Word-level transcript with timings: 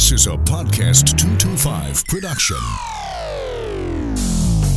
This 0.00 0.12
is 0.12 0.26
a 0.28 0.30
Podcast 0.30 1.18
225 1.18 2.06
production. 2.06 2.56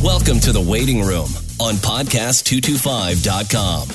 Welcome 0.04 0.38
to 0.40 0.52
the 0.52 0.60
waiting 0.60 1.00
room 1.00 1.30
on 1.58 1.76
podcast225.com. 1.76 3.88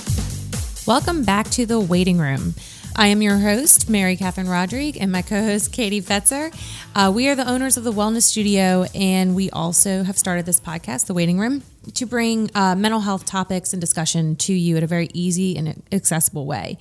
Welcome 0.87 1.23
back 1.23 1.47
to 1.51 1.67
the 1.67 1.79
waiting 1.79 2.17
room. 2.17 2.55
I 2.95 3.09
am 3.09 3.21
your 3.21 3.37
host, 3.37 3.91
Mary 3.91 4.15
Catherine 4.15 4.47
Rodrigue, 4.47 4.97
and 4.99 5.11
my 5.11 5.21
co 5.21 5.43
host, 5.43 5.71
Katie 5.71 6.01
Fetzer. 6.01 6.51
Uh, 6.95 7.11
we 7.13 7.29
are 7.29 7.35
the 7.35 7.47
owners 7.47 7.77
of 7.77 7.83
the 7.83 7.93
Wellness 7.93 8.23
Studio, 8.23 8.85
and 8.95 9.35
we 9.35 9.51
also 9.51 10.01
have 10.01 10.17
started 10.17 10.47
this 10.47 10.59
podcast, 10.59 11.05
The 11.05 11.13
Waiting 11.13 11.39
Room, 11.39 11.61
to 11.93 12.07
bring 12.07 12.49
uh, 12.55 12.73
mental 12.73 13.01
health 13.01 13.27
topics 13.27 13.71
and 13.71 13.79
discussion 13.79 14.35
to 14.37 14.51
you 14.51 14.77
in 14.77 14.83
a 14.83 14.87
very 14.87 15.09
easy 15.13 15.55
and 15.55 15.83
accessible 15.91 16.47
way. 16.47 16.79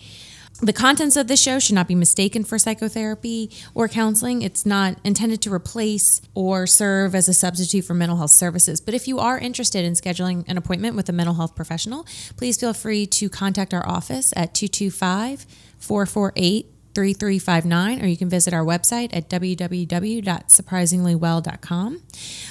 The 0.61 0.73
contents 0.73 1.15
of 1.15 1.29
this 1.29 1.41
show 1.41 1.61
should 1.61 1.77
not 1.77 1.87
be 1.87 1.95
mistaken 1.95 2.43
for 2.43 2.59
psychotherapy 2.59 3.49
or 3.77 3.87
counseling. 3.87 4.43
It's 4.43 4.67
not 4.67 4.99
intended 5.05 5.41
to 5.43 5.53
replace 5.53 6.21
or 6.35 6.67
serve 6.67 7.15
as 7.15 7.29
a 7.29 7.35
substitute 7.35 7.85
for 7.85 7.95
mental 7.95 8.17
health 8.17 8.33
services. 8.33 8.81
But 8.81 8.95
if 8.95 9.07
you 9.07 9.21
are 9.21 9.39
interested 9.39 9.85
in 9.85 9.93
scheduling 9.93 10.45
an 10.49 10.57
appointment 10.59 10.97
with 10.97 11.09
a 11.09 11.13
mental 11.13 11.37
health 11.37 11.55
professional, 11.55 12.09
please 12.37 12.59
feel 12.59 12.73
free 12.73 13.07
to 13.07 13.29
contact 13.29 13.73
our 13.73 13.89
office 13.89 14.33
at 14.35 14.53
225 14.53 15.47
448 15.79 16.67
3359, 16.99 18.03
or 18.03 18.07
you 18.07 18.17
can 18.17 18.29
visit 18.29 18.53
our 18.53 18.65
website 18.65 19.11
at 19.13 19.31
www.surpringlywell.com. 19.31 22.03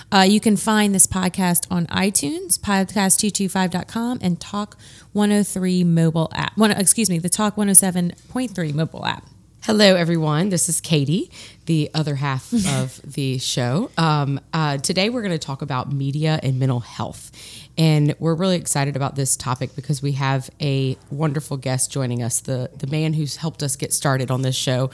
Uh, 0.09 0.21
you 0.21 0.39
can 0.39 0.55
find 0.55 0.95
this 0.95 1.05
podcast 1.05 1.67
on 1.69 1.85
iTunes, 1.87 2.57
podcast225.com, 2.57 4.19
and 4.21 4.39
Talk 4.39 4.77
103 5.11 5.83
mobile 5.83 6.31
app. 6.33 6.57
One, 6.57 6.71
excuse 6.71 7.09
me, 7.09 7.19
the 7.19 7.27
Talk 7.27 7.57
107.3 7.57 8.73
mobile 8.73 9.05
app. 9.05 9.25
Hello, 9.63 9.97
everyone. 9.97 10.47
This 10.47 10.69
is 10.69 10.79
Katie, 10.79 11.29
the 11.65 11.91
other 11.93 12.15
half 12.15 12.53
of 12.53 13.01
the 13.03 13.39
show. 13.39 13.91
Um, 13.97 14.39
uh, 14.53 14.77
today, 14.77 15.09
we're 15.09 15.23
going 15.23 15.33
to 15.33 15.37
talk 15.37 15.61
about 15.61 15.91
media 15.91 16.39
and 16.41 16.57
mental 16.57 16.79
health. 16.79 17.33
And 17.77 18.15
we're 18.17 18.33
really 18.33 18.55
excited 18.55 18.95
about 18.95 19.15
this 19.15 19.35
topic 19.35 19.75
because 19.75 20.01
we 20.01 20.13
have 20.13 20.49
a 20.59 20.97
wonderful 21.11 21.57
guest 21.57 21.91
joining 21.91 22.23
us, 22.23 22.39
the, 22.39 22.71
the 22.75 22.87
man 22.87 23.13
who's 23.13 23.35
helped 23.35 23.61
us 23.61 23.75
get 23.75 23.93
started 23.93 24.31
on 24.31 24.41
this 24.41 24.55
show 24.55 24.89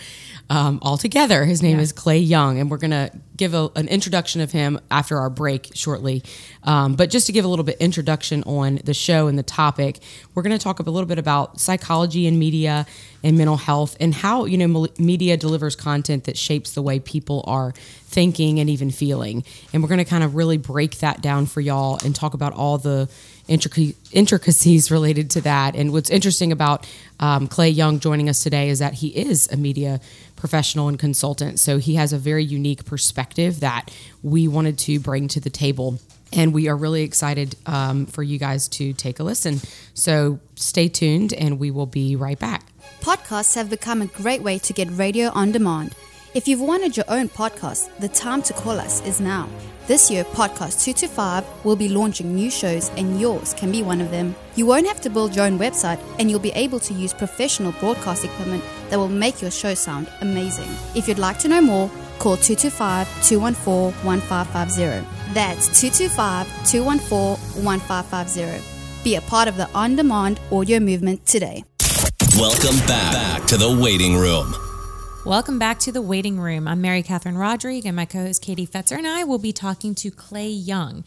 um, 0.49 0.79
all 0.81 0.97
together. 0.97 1.45
His 1.45 1.61
name 1.61 1.77
yeah. 1.77 1.83
is 1.83 1.93
Clay 1.93 2.19
Young, 2.19 2.59
and 2.59 2.69
we're 2.69 2.77
going 2.77 2.91
to 2.91 3.11
give 3.37 3.53
a, 3.53 3.69
an 3.75 3.87
introduction 3.87 4.41
of 4.41 4.51
him 4.51 4.79
after 4.91 5.17
our 5.17 5.29
break 5.29 5.69
shortly. 5.73 6.23
Um, 6.63 6.95
but 6.95 7.09
just 7.09 7.25
to 7.27 7.31
give 7.31 7.45
a 7.45 7.47
little 7.47 7.65
bit 7.65 7.77
introduction 7.79 8.43
on 8.43 8.79
the 8.83 8.93
show 8.93 9.27
and 9.27 9.39
the 9.39 9.43
topic, 9.43 9.99
we're 10.35 10.43
going 10.43 10.57
to 10.57 10.63
talk 10.63 10.79
a 10.79 10.83
little 10.83 11.07
bit 11.07 11.19
about 11.19 11.61
psychology 11.61 12.27
and 12.27 12.37
media 12.37 12.85
and 13.23 13.37
mental 13.37 13.57
health 13.57 13.95
and 13.99 14.13
how 14.13 14.45
you 14.45 14.57
know 14.57 14.87
media 14.97 15.37
delivers 15.37 15.75
content 15.75 16.25
that 16.25 16.37
shapes 16.37 16.73
the 16.73 16.81
way 16.81 16.99
people 16.99 17.43
are 17.47 17.73
thinking 18.13 18.59
and 18.59 18.69
even 18.69 18.91
feeling. 18.91 19.43
And 19.73 19.81
we're 19.81 19.89
going 19.89 19.97
to 19.97 20.05
kind 20.05 20.23
of 20.23 20.35
really 20.35 20.57
break 20.57 20.99
that 20.99 21.21
down 21.21 21.47
for 21.47 21.61
y'all 21.61 21.99
and 22.05 22.15
talk 22.15 22.33
about 22.33 22.53
all 22.53 22.77
the 22.77 23.09
intricacies 23.47 24.91
related 24.91 25.31
to 25.31 25.41
that. 25.41 25.75
And 25.75 25.91
what's 25.91 26.09
interesting 26.09 26.51
about 26.51 26.87
um, 27.19 27.47
Clay 27.47 27.69
Young 27.69 27.99
joining 27.99 28.29
us 28.29 28.43
today 28.43 28.69
is 28.69 28.79
that 28.79 28.93
he 28.93 29.07
is 29.09 29.51
a 29.51 29.57
media 29.57 29.99
professional 30.35 30.87
and 30.87 30.99
consultant. 30.99 31.59
So 31.59 31.77
he 31.77 31.95
has 31.95 32.13
a 32.13 32.17
very 32.17 32.43
unique 32.43 32.85
perspective 32.85 33.59
that 33.61 33.91
we 34.21 34.47
wanted 34.47 34.77
to 34.79 34.99
bring 34.99 35.27
to 35.29 35.39
the 35.39 35.49
table. 35.49 35.99
And 36.31 36.53
we 36.53 36.67
are 36.67 36.75
really 36.75 37.03
excited 37.03 37.55
um, 37.65 38.05
for 38.05 38.23
you 38.23 38.39
guys 38.39 38.67
to 38.69 38.93
take 38.93 39.19
a 39.19 39.23
listen. 39.23 39.59
So 39.93 40.39
stay 40.55 40.87
tuned 40.87 41.33
and 41.33 41.59
we 41.59 41.71
will 41.71 41.85
be 41.85 42.15
right 42.15 42.39
back. 42.39 42.65
Podcasts 43.01 43.55
have 43.55 43.69
become 43.69 44.01
a 44.01 44.07
great 44.07 44.41
way 44.41 44.57
to 44.59 44.73
get 44.73 44.89
radio 44.91 45.29
on 45.29 45.51
demand. 45.51 45.93
If 46.33 46.47
you've 46.47 46.61
wanted 46.61 46.97
your 46.97 47.05
own 47.09 47.29
podcast, 47.29 47.95
the 47.99 48.09
time 48.09 48.41
to 48.43 48.53
call 48.53 48.79
us 48.79 49.05
is 49.05 49.21
now. 49.21 49.47
This 49.85 50.09
year, 50.09 50.23
Podcast 50.23 50.83
225 50.83 51.45
will 51.63 51.75
be 51.75 51.87
launching 51.89 52.33
new 52.33 52.49
shows, 52.49 52.89
and 52.97 53.21
yours 53.21 53.53
can 53.53 53.71
be 53.71 53.83
one 53.83 54.01
of 54.01 54.09
them. 54.09 54.35
You 54.55 54.65
won't 54.65 54.87
have 54.87 54.99
to 55.01 55.11
build 55.11 55.35
your 55.35 55.45
own 55.45 55.59
website, 55.59 55.99
and 56.17 56.31
you'll 56.31 56.39
be 56.39 56.51
able 56.53 56.79
to 56.79 56.93
use 56.95 57.13
professional 57.13 57.71
broadcast 57.73 58.25
equipment 58.25 58.63
that 58.89 58.97
will 58.97 59.09
make 59.09 59.43
your 59.43 59.51
show 59.51 59.75
sound 59.75 60.09
amazing. 60.21 60.69
If 60.95 61.07
you'd 61.07 61.19
like 61.19 61.37
to 61.39 61.47
know 61.47 61.61
more, 61.61 61.87
call 62.17 62.37
225 62.37 63.07
214 63.27 64.03
1550. 64.03 65.33
That's 65.35 65.67
225 65.79 66.47
214 66.67 67.63
1550. 67.63 69.03
Be 69.03 69.15
a 69.17 69.21
part 69.21 69.47
of 69.47 69.55
the 69.57 69.69
on 69.75 69.95
demand 69.95 70.39
audio 70.51 70.79
movement 70.79 71.27
today. 71.27 71.63
Welcome 72.37 72.79
back, 72.87 73.13
back 73.13 73.45
to 73.49 73.57
the 73.57 73.69
waiting 73.79 74.17
room. 74.17 74.55
Welcome 75.25 75.57
back 75.57 75.79
to 75.79 75.91
the 75.93 76.01
waiting 76.01 76.37
room. 76.37 76.67
I'm 76.67 76.81
Mary 76.81 77.01
Catherine 77.01 77.37
Rodrigue, 77.37 77.85
and 77.85 77.95
my 77.95 78.03
co 78.03 78.25
host 78.25 78.41
Katie 78.41 78.67
Fetzer 78.67 78.97
and 78.97 79.07
I 79.07 79.23
will 79.23 79.37
be 79.37 79.53
talking 79.53 79.95
to 79.95 80.11
Clay 80.11 80.49
Young. 80.49 81.05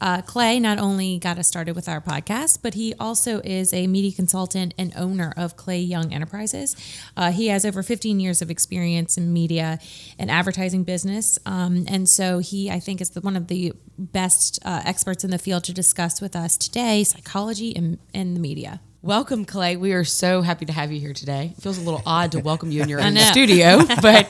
Uh, 0.00 0.22
Clay 0.22 0.58
not 0.58 0.78
only 0.78 1.18
got 1.18 1.38
us 1.38 1.48
started 1.48 1.76
with 1.76 1.86
our 1.86 2.00
podcast, 2.00 2.60
but 2.62 2.72
he 2.72 2.94
also 2.98 3.40
is 3.40 3.74
a 3.74 3.86
media 3.86 4.10
consultant 4.10 4.72
and 4.78 4.94
owner 4.96 5.34
of 5.36 5.58
Clay 5.58 5.80
Young 5.80 6.14
Enterprises. 6.14 6.76
Uh, 7.14 7.30
he 7.30 7.48
has 7.48 7.66
over 7.66 7.82
15 7.82 8.18
years 8.18 8.40
of 8.40 8.50
experience 8.50 9.18
in 9.18 9.34
media 9.34 9.78
and 10.18 10.30
advertising 10.30 10.82
business. 10.82 11.38
Um, 11.44 11.84
and 11.88 12.08
so 12.08 12.38
he, 12.38 12.70
I 12.70 12.80
think, 12.80 13.02
is 13.02 13.10
the, 13.10 13.20
one 13.20 13.36
of 13.36 13.48
the 13.48 13.74
best 13.98 14.58
uh, 14.64 14.80
experts 14.86 15.24
in 15.24 15.30
the 15.30 15.38
field 15.38 15.64
to 15.64 15.74
discuss 15.74 16.22
with 16.22 16.34
us 16.34 16.56
today 16.56 17.04
psychology 17.04 17.76
and, 17.76 17.98
and 18.14 18.34
the 18.34 18.40
media. 18.40 18.80
Welcome, 19.02 19.44
Clay. 19.44 19.76
We 19.76 19.92
are 19.92 20.02
so 20.02 20.42
happy 20.42 20.64
to 20.66 20.72
have 20.72 20.90
you 20.90 20.98
here 20.98 21.12
today. 21.12 21.52
It 21.56 21.62
feels 21.62 21.78
a 21.78 21.82
little 21.82 22.02
odd 22.04 22.32
to 22.32 22.40
welcome 22.40 22.72
you 22.72 22.82
in 22.82 22.88
your 22.88 23.00
own 23.00 23.16
studio, 23.16 23.78
but 24.02 24.28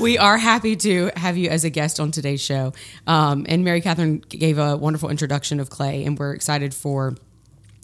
we 0.00 0.16
are 0.16 0.38
happy 0.38 0.76
to 0.76 1.10
have 1.14 1.36
you 1.36 1.50
as 1.50 1.62
a 1.64 1.68
guest 1.68 2.00
on 2.00 2.10
today's 2.10 2.40
show. 2.40 2.72
Um, 3.06 3.44
and 3.50 3.62
Mary 3.62 3.82
Catherine 3.82 4.24
gave 4.30 4.56
a 4.56 4.78
wonderful 4.78 5.10
introduction 5.10 5.60
of 5.60 5.68
Clay, 5.68 6.06
and 6.06 6.18
we're 6.18 6.32
excited 6.32 6.72
for 6.72 7.14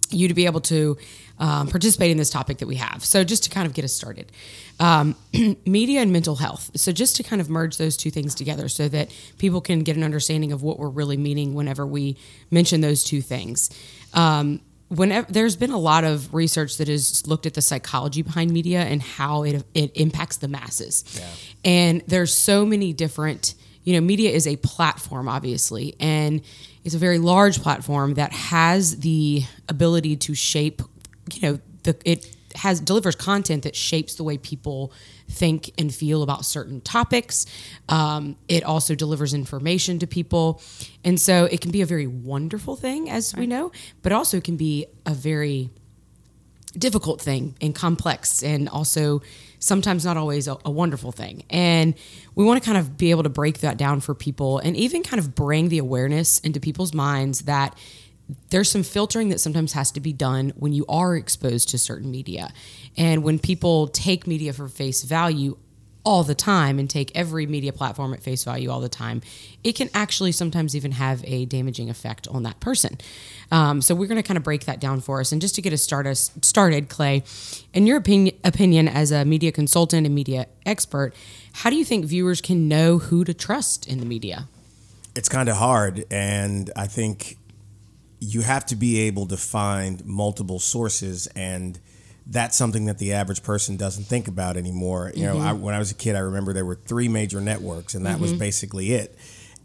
you 0.08 0.28
to 0.28 0.34
be 0.34 0.46
able 0.46 0.62
to 0.62 0.96
um, 1.38 1.68
participate 1.68 2.10
in 2.10 2.16
this 2.16 2.30
topic 2.30 2.56
that 2.58 2.66
we 2.66 2.76
have. 2.76 3.04
So, 3.04 3.22
just 3.22 3.44
to 3.44 3.50
kind 3.50 3.66
of 3.66 3.74
get 3.74 3.84
us 3.84 3.92
started, 3.92 4.32
um, 4.80 5.14
media 5.66 6.00
and 6.00 6.10
mental 6.10 6.36
health. 6.36 6.70
So, 6.76 6.90
just 6.90 7.16
to 7.16 7.22
kind 7.22 7.42
of 7.42 7.50
merge 7.50 7.76
those 7.76 7.98
two 7.98 8.10
things 8.10 8.34
together 8.34 8.70
so 8.70 8.88
that 8.88 9.10
people 9.36 9.60
can 9.60 9.80
get 9.80 9.94
an 9.98 10.04
understanding 10.04 10.52
of 10.52 10.62
what 10.62 10.78
we're 10.78 10.88
really 10.88 11.18
meaning 11.18 11.52
whenever 11.52 11.86
we 11.86 12.16
mention 12.50 12.80
those 12.80 13.04
two 13.04 13.20
things. 13.20 13.68
Um, 14.14 14.62
whenever 14.88 15.30
there's 15.30 15.56
been 15.56 15.70
a 15.70 15.78
lot 15.78 16.04
of 16.04 16.32
research 16.32 16.76
that 16.78 16.88
has 16.88 17.26
looked 17.26 17.46
at 17.46 17.54
the 17.54 17.62
psychology 17.62 18.22
behind 18.22 18.50
media 18.52 18.80
and 18.80 19.02
how 19.02 19.42
it 19.42 19.64
it 19.74 19.96
impacts 19.96 20.36
the 20.36 20.48
masses. 20.48 21.04
Yeah. 21.16 21.70
And 21.70 22.02
there's 22.06 22.32
so 22.32 22.64
many 22.64 22.92
different, 22.92 23.54
you 23.82 23.94
know, 23.94 24.00
media 24.00 24.30
is 24.30 24.46
a 24.46 24.56
platform 24.56 25.28
obviously 25.28 25.96
and 25.98 26.40
it's 26.84 26.94
a 26.94 26.98
very 26.98 27.18
large 27.18 27.60
platform 27.62 28.14
that 28.14 28.32
has 28.32 29.00
the 29.00 29.42
ability 29.68 30.16
to 30.16 30.34
shape, 30.34 30.82
you 31.32 31.40
know, 31.42 31.58
the 31.82 31.96
it 32.04 32.32
has 32.54 32.80
delivers 32.80 33.16
content 33.16 33.64
that 33.64 33.76
shapes 33.76 34.14
the 34.14 34.24
way 34.24 34.38
people 34.38 34.92
think 35.28 35.72
and 35.78 35.94
feel 35.94 36.22
about 36.22 36.44
certain 36.44 36.80
topics. 36.80 37.46
Um, 37.88 38.36
it 38.48 38.64
also 38.64 38.94
delivers 38.94 39.34
information 39.34 39.98
to 40.00 40.06
people. 40.06 40.62
And 41.04 41.20
so 41.20 41.44
it 41.44 41.60
can 41.60 41.70
be 41.70 41.82
a 41.82 41.86
very 41.86 42.06
wonderful 42.06 42.76
thing, 42.76 43.10
as 43.10 43.34
right. 43.34 43.40
we 43.40 43.46
know, 43.46 43.72
but 44.02 44.12
also 44.12 44.40
can 44.40 44.56
be 44.56 44.86
a 45.04 45.14
very 45.14 45.70
difficult 46.78 47.20
thing 47.20 47.56
and 47.60 47.74
complex 47.74 48.42
and 48.42 48.68
also 48.68 49.22
sometimes 49.58 50.04
not 50.04 50.16
always 50.16 50.46
a, 50.46 50.56
a, 50.64 50.70
wonderful 50.70 51.10
thing. 51.10 51.42
And 51.48 51.94
we 52.34 52.44
want 52.44 52.62
to 52.62 52.66
kind 52.66 52.78
of 52.78 52.98
be 52.98 53.10
able 53.10 53.22
to 53.22 53.30
break 53.30 53.60
that 53.60 53.78
down 53.78 54.00
for 54.00 54.14
people 54.14 54.58
and 54.58 54.76
even 54.76 55.02
kind 55.02 55.18
of 55.18 55.34
bring 55.34 55.70
the 55.70 55.78
awareness 55.78 56.38
into 56.40 56.60
people's 56.60 56.92
minds 56.92 57.42
that 57.42 57.76
there's 58.50 58.70
some 58.70 58.82
filtering 58.82 59.28
that 59.28 59.40
sometimes 59.40 59.72
has 59.72 59.90
to 59.92 60.00
be 60.00 60.12
done 60.12 60.52
when 60.56 60.72
you 60.72 60.84
are 60.88 61.16
exposed 61.16 61.68
to 61.70 61.78
certain 61.78 62.10
media. 62.10 62.52
And 62.96 63.22
when 63.22 63.38
people 63.38 63.88
take 63.88 64.26
media 64.26 64.52
for 64.52 64.68
face 64.68 65.02
value 65.02 65.56
all 66.06 66.22
the 66.22 66.34
time 66.36 66.78
and 66.78 66.88
take 66.88 67.10
every 67.16 67.46
media 67.46 67.72
platform 67.72 68.14
at 68.14 68.22
face 68.22 68.44
value 68.44 68.70
all 68.70 68.80
the 68.80 68.88
time, 68.88 69.20
it 69.64 69.72
can 69.72 69.90
actually 69.92 70.30
sometimes 70.30 70.76
even 70.76 70.92
have 70.92 71.22
a 71.24 71.44
damaging 71.46 71.90
effect 71.90 72.28
on 72.28 72.44
that 72.44 72.58
person. 72.60 72.96
Um, 73.50 73.82
so 73.82 73.92
we're 73.92 74.06
going 74.06 74.22
to 74.22 74.26
kind 74.26 74.38
of 74.38 74.44
break 74.44 74.66
that 74.66 74.80
down 74.80 75.00
for 75.00 75.18
us. 75.18 75.32
And 75.32 75.40
just 75.40 75.56
to 75.56 75.62
get 75.62 75.72
us 75.72 75.82
started, 75.82 76.16
started 76.16 76.88
Clay, 76.88 77.24
in 77.74 77.88
your 77.88 77.96
opinion, 77.98 78.36
opinion 78.44 78.86
as 78.86 79.10
a 79.10 79.24
media 79.24 79.50
consultant 79.50 80.06
and 80.06 80.14
media 80.14 80.46
expert, 80.64 81.12
how 81.52 81.70
do 81.70 81.76
you 81.76 81.84
think 81.84 82.04
viewers 82.04 82.40
can 82.40 82.68
know 82.68 82.98
who 82.98 83.24
to 83.24 83.34
trust 83.34 83.88
in 83.88 83.98
the 83.98 84.06
media? 84.06 84.46
It's 85.16 85.28
kind 85.28 85.48
of 85.48 85.56
hard. 85.56 86.04
And 86.08 86.70
I 86.76 86.86
think 86.86 87.36
you 88.20 88.40
have 88.42 88.64
to 88.66 88.76
be 88.76 89.00
able 89.00 89.26
to 89.26 89.36
find 89.36 90.04
multiple 90.04 90.58
sources 90.58 91.26
and 91.28 91.78
that's 92.26 92.56
something 92.56 92.86
that 92.86 92.98
the 92.98 93.12
average 93.12 93.42
person 93.42 93.76
doesn't 93.76 94.04
think 94.04 94.26
about 94.26 94.56
anymore. 94.56 95.12
You 95.14 95.26
mm-hmm. 95.26 95.38
know, 95.38 95.44
I, 95.44 95.52
when 95.52 95.74
I 95.74 95.78
was 95.78 95.90
a 95.92 95.94
kid, 95.94 96.16
I 96.16 96.20
remember 96.20 96.52
there 96.52 96.64
were 96.64 96.74
three 96.74 97.08
major 97.08 97.40
networks, 97.40 97.94
and 97.94 98.04
that 98.06 98.14
mm-hmm. 98.14 98.22
was 98.22 98.32
basically 98.32 98.92
it. 98.92 99.16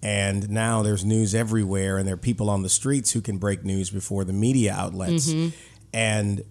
And 0.04 0.50
now 0.50 0.82
there's 0.84 1.04
news 1.04 1.34
everywhere, 1.34 1.98
and 1.98 2.08
there 2.08 2.14
are 2.14 2.18
people 2.18 2.50
on 2.50 2.62
the 2.62 2.70
streets 2.70 3.12
who 3.12 3.22
can 3.22 3.38
break 3.38 3.64
news 3.64 3.90
before 3.90 4.24
the 4.26 4.34
media 4.34 4.74
outlets. 4.74 5.30
Mm-hmm. 5.30 5.56
And 5.94 6.44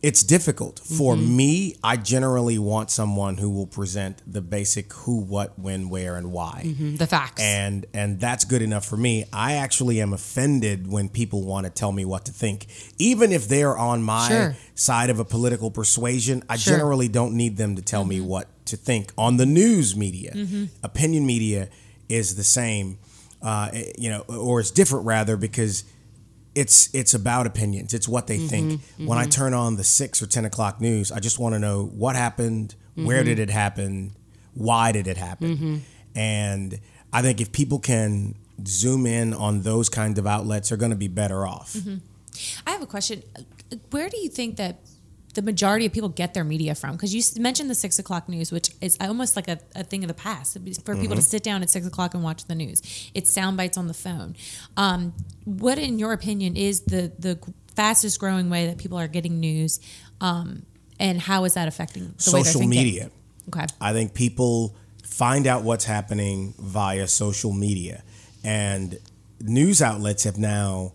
it's 0.00 0.22
difficult 0.22 0.78
for 0.78 1.14
mm-hmm. 1.14 1.36
me. 1.36 1.76
I 1.82 1.96
generally 1.96 2.58
want 2.58 2.90
someone 2.90 3.38
who 3.38 3.50
will 3.50 3.66
present 3.66 4.22
the 4.30 4.40
basic 4.40 4.92
who, 4.92 5.20
what, 5.20 5.58
when, 5.58 5.88
where, 5.88 6.16
and 6.16 6.30
why, 6.30 6.62
mm-hmm. 6.64 6.96
The 6.96 7.06
facts. 7.06 7.42
and 7.42 7.84
and 7.92 8.20
that's 8.20 8.44
good 8.44 8.62
enough 8.62 8.84
for 8.84 8.96
me. 8.96 9.24
I 9.32 9.54
actually 9.54 10.00
am 10.00 10.12
offended 10.12 10.90
when 10.90 11.08
people 11.08 11.42
want 11.44 11.66
to 11.66 11.70
tell 11.70 11.90
me 11.90 12.04
what 12.04 12.26
to 12.26 12.32
think, 12.32 12.66
even 12.98 13.32
if 13.32 13.48
they're 13.48 13.76
on 13.76 14.02
my 14.02 14.28
Sure. 14.28 14.56
side 14.74 15.10
of 15.10 15.18
a 15.18 15.24
political 15.24 15.70
persuasion. 15.70 16.44
I 16.48 16.56
Sure. 16.56 16.74
generally 16.74 17.08
don't 17.08 17.34
need 17.34 17.56
them 17.56 17.74
to 17.76 17.82
tell 17.82 18.04
me 18.04 18.18
mm-hmm. 18.18 18.28
what 18.28 18.66
to 18.66 18.76
think. 18.76 19.12
On 19.18 19.36
the 19.36 19.46
news 19.46 19.96
media, 19.96 20.32
opinion 20.82 21.26
media 21.26 21.68
is 22.08 22.36
the 22.36 22.44
same, 22.44 22.98
uh, 23.42 23.70
eh, 23.72 23.92
you 23.98 24.10
know, 24.10 24.20
or 24.28 24.60
it's 24.60 24.70
different 24.70 25.06
rather 25.06 25.36
because 25.36 25.84
it's 26.58 26.92
it's 26.92 27.14
about 27.14 27.46
opinions. 27.46 27.94
It's 27.94 28.08
what 28.08 28.26
they 28.26 28.38
think. 28.38 28.72
Mm-hmm. 28.72 29.02
Mm-hmm. 29.02 29.06
When 29.06 29.18
I 29.18 29.26
turn 29.26 29.54
on 29.54 29.76
the 29.76 29.84
six 29.84 30.20
or 30.20 30.26
ten 30.26 30.44
o'clock 30.44 30.80
news, 30.80 31.12
I 31.12 31.20
just 31.20 31.38
want 31.38 31.54
to 31.54 31.60
know 31.60 31.84
what 31.84 32.16
happened, 32.16 32.74
where 32.96 33.18
mm-hmm. 33.18 33.26
did 33.26 33.38
it 33.38 33.50
happen, 33.50 34.12
why 34.54 34.90
did 34.90 35.06
it 35.06 35.16
happen, 35.16 35.84
and 36.16 36.80
I 37.12 37.22
think 37.22 37.40
if 37.40 37.52
people 37.52 37.78
can 37.78 38.34
zoom 38.66 39.06
in 39.06 39.32
on 39.34 39.62
those 39.62 39.88
kind 39.88 40.18
of 40.18 40.26
outlets, 40.26 40.68
they're 40.68 40.78
going 40.78 40.90
to 40.90 40.96
be 40.96 41.08
better 41.08 41.46
off. 41.46 41.76
I 42.66 42.70
have 42.72 42.82
a 42.82 42.86
question. 42.86 43.22
Where 43.90 44.08
do 44.08 44.18
you 44.18 44.28
think 44.28 44.56
that 44.56 44.80
the 45.38 45.42
majority 45.42 45.86
of 45.86 45.92
people 45.92 46.08
get 46.08 46.34
their 46.34 46.42
media 46.42 46.74
from? 46.74 46.96
Because 46.96 47.14
you 47.14 47.22
mentioned 47.40 47.70
the 47.70 47.74
six 47.76 48.00
o'clock 48.00 48.28
news, 48.28 48.50
which 48.50 48.70
is 48.80 48.96
almost 49.00 49.36
like 49.36 49.46
a, 49.46 49.60
a 49.76 49.84
thing 49.84 50.02
of 50.02 50.08
the 50.08 50.14
past 50.14 50.58
for 50.84 50.96
people 50.96 51.14
to 51.14 51.22
sit 51.22 51.44
down 51.44 51.62
at 51.62 51.70
six 51.70 51.86
o'clock 51.86 52.12
and 52.12 52.24
watch 52.24 52.44
the 52.46 52.56
news. 52.56 52.82
It's 53.14 53.32
sound 53.32 53.56
bites 53.56 53.78
on 53.78 53.86
the 53.86 53.94
phone. 53.94 54.34
Um, 54.76 55.14
what, 55.44 55.78
in 55.78 56.00
your 56.00 56.12
opinion, 56.12 56.56
is 56.56 56.80
the 56.80 57.12
the 57.16 57.38
fastest 57.76 58.18
growing 58.18 58.50
way 58.50 58.66
that 58.66 58.78
people 58.78 58.98
are 58.98 59.06
getting 59.06 59.38
news, 59.38 59.78
um, 60.20 60.66
and 60.98 61.20
how 61.20 61.44
is 61.44 61.54
that 61.54 61.68
affecting 61.68 62.14
the 62.16 62.20
Social 62.20 62.66
media. 62.66 63.12
Okay. 63.46 63.66
I 63.80 63.92
think 63.92 64.14
people 64.14 64.74
find 65.04 65.46
out 65.46 65.62
what's 65.62 65.84
happening 65.84 66.54
via 66.58 67.06
social 67.06 67.52
media, 67.52 68.02
and 68.42 68.98
news 69.40 69.80
outlets 69.80 70.24
have 70.24 70.36
now 70.36 70.94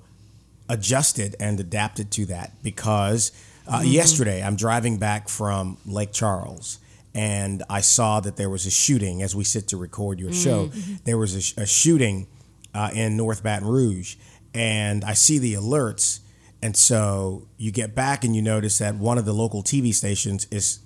adjusted 0.68 1.38
and 1.40 1.62
adapted 1.62 2.12
to 2.12 2.25
that 2.25 2.62
because 2.62 3.31
uh, 3.68 3.80
mm-hmm. 3.80 3.88
yesterday 3.88 4.44
I'm 4.44 4.56
driving 4.56 4.98
back 4.98 5.30
from 5.30 5.77
Lake 5.86 6.12
Charles. 6.12 6.80
And 7.15 7.62
I 7.69 7.81
saw 7.81 8.19
that 8.21 8.38
there 8.38 8.50
was 8.50 8.65
a 8.65 8.71
shooting 8.71 9.21
as 9.21 9.36
we 9.36 9.44
sit 9.44 9.68
to 9.68 9.77
record 9.77 10.19
your 10.19 10.33
show. 10.33 10.68
Mm-hmm. 10.68 10.80
Mm-hmm. 10.80 10.94
There 11.04 11.18
was 11.18 11.36
a, 11.36 11.42
sh- 11.42 11.54
a 11.57 11.65
shooting 11.65 12.27
uh, 12.74 12.89
in 12.94 13.15
North 13.15 13.44
Baton 13.44 13.68
Rouge, 13.68 14.15
and 14.54 15.04
I 15.04 15.13
see 15.13 15.38
the 15.38 15.54
alerts. 15.54 16.21
And 16.63 16.75
so 16.75 17.48
you 17.57 17.71
get 17.71 17.94
back 17.94 18.24
and 18.24 18.36
you 18.36 18.42
notice 18.42 18.80
that 18.80 18.95
one 18.95 19.19
of 19.19 19.25
the 19.25 19.33
local 19.33 19.62
TV 19.62 19.94
stations 19.94 20.48
is 20.50 20.80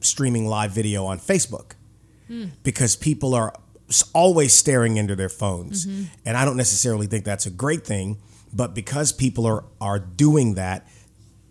streaming 0.00 0.46
live 0.46 0.72
video 0.72 1.04
on 1.04 1.18
Facebook 1.18 1.72
hmm. 2.26 2.46
because 2.62 2.96
people 2.96 3.34
are 3.34 3.54
always 4.12 4.52
staring 4.52 4.96
into 4.96 5.14
their 5.14 5.28
phones. 5.28 5.86
And 6.24 6.36
I 6.36 6.44
don't 6.44 6.56
necessarily 6.56 7.06
think 7.06 7.24
that's 7.24 7.46
a 7.46 7.50
great 7.50 7.84
thing, 7.84 8.18
but 8.52 8.74
because 8.74 9.12
people 9.12 9.46
are 9.46 9.64
are 9.80 9.98
doing 9.98 10.54
that, 10.54 10.88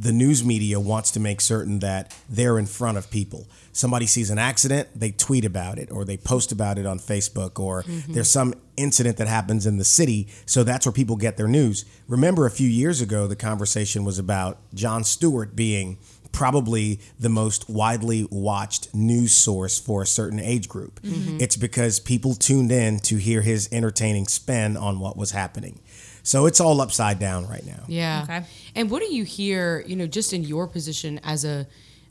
the 0.04 0.12
news 0.12 0.44
media 0.44 0.80
wants 0.80 1.12
to 1.12 1.20
make 1.20 1.40
certain 1.40 1.80
that 1.80 2.16
they're 2.30 2.60
in 2.60 2.66
front 2.66 2.98
of 2.98 3.10
people. 3.10 3.48
Somebody 3.72 4.06
sees 4.06 4.30
an 4.30 4.38
accident, 4.38 4.90
they 4.94 5.12
tweet 5.12 5.46
about 5.46 5.80
it 5.80 5.90
or 5.92 6.04
they 6.04 6.18
post 6.18 6.52
about 6.52 6.78
it 6.78 6.86
on 6.86 7.00
Facebook 7.00 7.58
or 7.58 7.84
mm-hmm. 7.84 8.14
there's 8.14 8.30
some 8.30 8.54
incident 8.76 9.18
that 9.18 9.28
happens 9.28 9.66
in 9.66 9.78
the 9.78 9.86
city, 9.86 10.28
so 10.46 10.64
that's 10.64 10.86
where 10.86 10.94
people 10.94 11.16
get 11.16 11.38
their 11.38 11.48
news. 11.48 11.86
Remember 12.08 12.46
a 12.46 12.52
few 12.52 12.68
years 12.68 13.02
ago 13.02 13.28
the 13.28 13.36
conversation 13.36 14.04
was 14.04 14.20
about 14.20 14.60
Jon 14.74 15.06
Stewart 15.06 15.56
being 15.56 15.98
probably 16.34 17.00
the 17.20 17.30
most 17.30 17.70
widely 17.70 18.28
watched 18.30 18.94
news 18.94 19.32
source 19.32 19.80
for 19.80 20.02
a 20.02 20.08
certain 20.08 20.40
age 20.40 20.68
group. 20.68 21.00
Mm-hmm. 21.02 21.38
It's 21.40 21.56
because 21.56 22.00
people 22.00 22.34
tuned 22.34 22.72
in 22.72 23.00
to 23.02 23.18
hear 23.18 23.42
his 23.42 23.70
entertaining 23.72 24.28
spin 24.28 24.76
on 24.76 25.00
what 25.00 25.16
was 25.16 25.32
happening. 25.32 25.80
So 26.24 26.46
it's 26.46 26.60
all 26.60 26.80
upside 26.81 27.20
down 27.20 27.48
right 27.48 27.66
now. 27.66 27.84
Yeah. 27.88 28.22
Okay. 28.24 28.46
And 28.75 28.90
what 28.90 29.02
do 29.02 29.14
you 29.14 29.24
hear, 29.25 29.84
you 29.86 29.96
know, 29.96 30.08
just 30.08 30.34
in 30.34 30.44
your 30.44 30.68
position 30.68 31.20
as 31.24 31.44
a, 31.46 31.68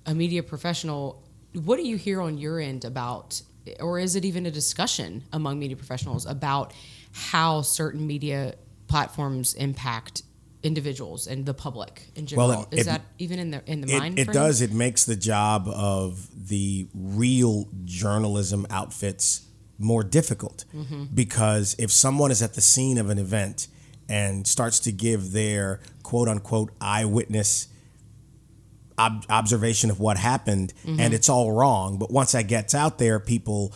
a 0.06 0.14
media 0.14 0.42
professional, 0.42 1.22
what 1.54 1.76
do 1.78 1.82
you 1.86 1.96
hear 1.96 2.20
on 2.20 2.36
your 2.38 2.60
end 2.60 2.84
about, 2.84 3.40
or 3.80 3.98
is 3.98 4.14
it 4.14 4.24
even 4.24 4.44
a 4.46 4.50
discussion 4.50 5.24
among 5.32 5.58
media 5.58 5.76
professionals 5.76 6.26
about 6.26 6.72
how 7.12 7.62
certain 7.62 8.06
media 8.06 8.54
platforms 8.86 9.54
impact 9.54 10.22
individuals 10.62 11.26
and 11.26 11.46
the 11.46 11.54
public 11.54 12.02
in 12.14 12.26
general? 12.26 12.48
Well, 12.48 12.68
it- 12.70 12.80
is 12.80 12.86
it- 12.86 12.90
that 12.90 13.02
even 13.18 13.38
in 13.38 13.50
the 13.50 13.62
in 13.66 13.80
the 13.80 13.94
It, 13.94 13.98
mind? 13.98 14.18
it 14.18 14.24
frame? 14.26 14.34
does. 14.34 14.60
It 14.60 14.72
makes 14.72 15.04
the 15.04 15.16
job 15.16 15.66
of 15.68 16.28
the 16.48 16.86
real 16.94 17.68
journalism 17.84 18.66
outfits 18.68 19.46
more 19.78 20.04
difficult 20.04 20.64
mm-hmm. 20.76 21.04
because 21.14 21.74
if 21.78 21.90
someone 21.90 22.30
is 22.30 22.42
at 22.42 22.54
the 22.54 22.60
scene 22.60 22.98
of 22.98 23.08
an 23.10 23.18
event 23.18 23.68
and 24.08 24.46
starts 24.46 24.80
to 24.80 24.92
give 24.92 25.32
their 25.32 25.80
quote 26.02 26.28
unquote 26.28 26.70
eyewitness 26.80 27.68
ob- 28.98 29.24
observation 29.28 29.90
of 29.90 30.00
what 30.00 30.16
happened 30.16 30.72
mm-hmm. 30.84 31.00
and 31.00 31.14
it's 31.14 31.28
all 31.28 31.52
wrong, 31.52 31.98
but 31.98 32.10
once 32.10 32.32
that 32.32 32.48
gets 32.48 32.74
out 32.74 32.98
there, 32.98 33.18
people 33.18 33.74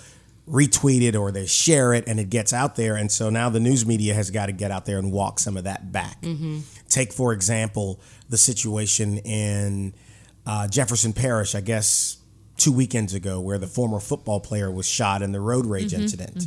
retweet 0.49 1.03
it 1.03 1.17
or 1.17 1.33
they 1.33 1.47
share 1.47 1.93
it 1.93 2.05
and 2.07 2.21
it 2.21 2.31
gets 2.31 2.53
out 2.53 2.77
there. 2.77 2.95
And 2.95 3.11
so 3.11 3.31
now 3.31 3.49
the 3.49 3.61
news 3.61 3.85
media 3.85 4.15
has 4.15 4.31
got 4.31 4.47
to 4.47 4.53
get 4.53 4.71
out 4.71 4.87
there 4.87 4.99
and 4.99 5.11
walk 5.11 5.41
some 5.41 5.57
of 5.57 5.65
that 5.65 5.91
back. 5.91 6.23
Mm-hmm. 6.23 6.61
Take, 6.89 7.13
for 7.13 7.33
example, 7.33 8.01
the 8.29 8.37
situation 8.37 9.19
in 9.19 9.93
uh, 10.47 10.69
Jefferson 10.69 11.13
Parish, 11.13 11.55
I 11.55 11.61
guess 11.61 12.19
two 12.57 12.73
weekends 12.73 13.13
ago, 13.13 13.41
where 13.41 13.59
the 13.59 13.67
former 13.67 13.99
football 13.99 14.39
player 14.39 14.71
was 14.71 14.89
shot 14.89 15.21
in 15.21 15.33
the 15.33 15.41
road 15.41 15.67
rage 15.67 15.93
mm-hmm. 15.93 16.03
incident. 16.03 16.47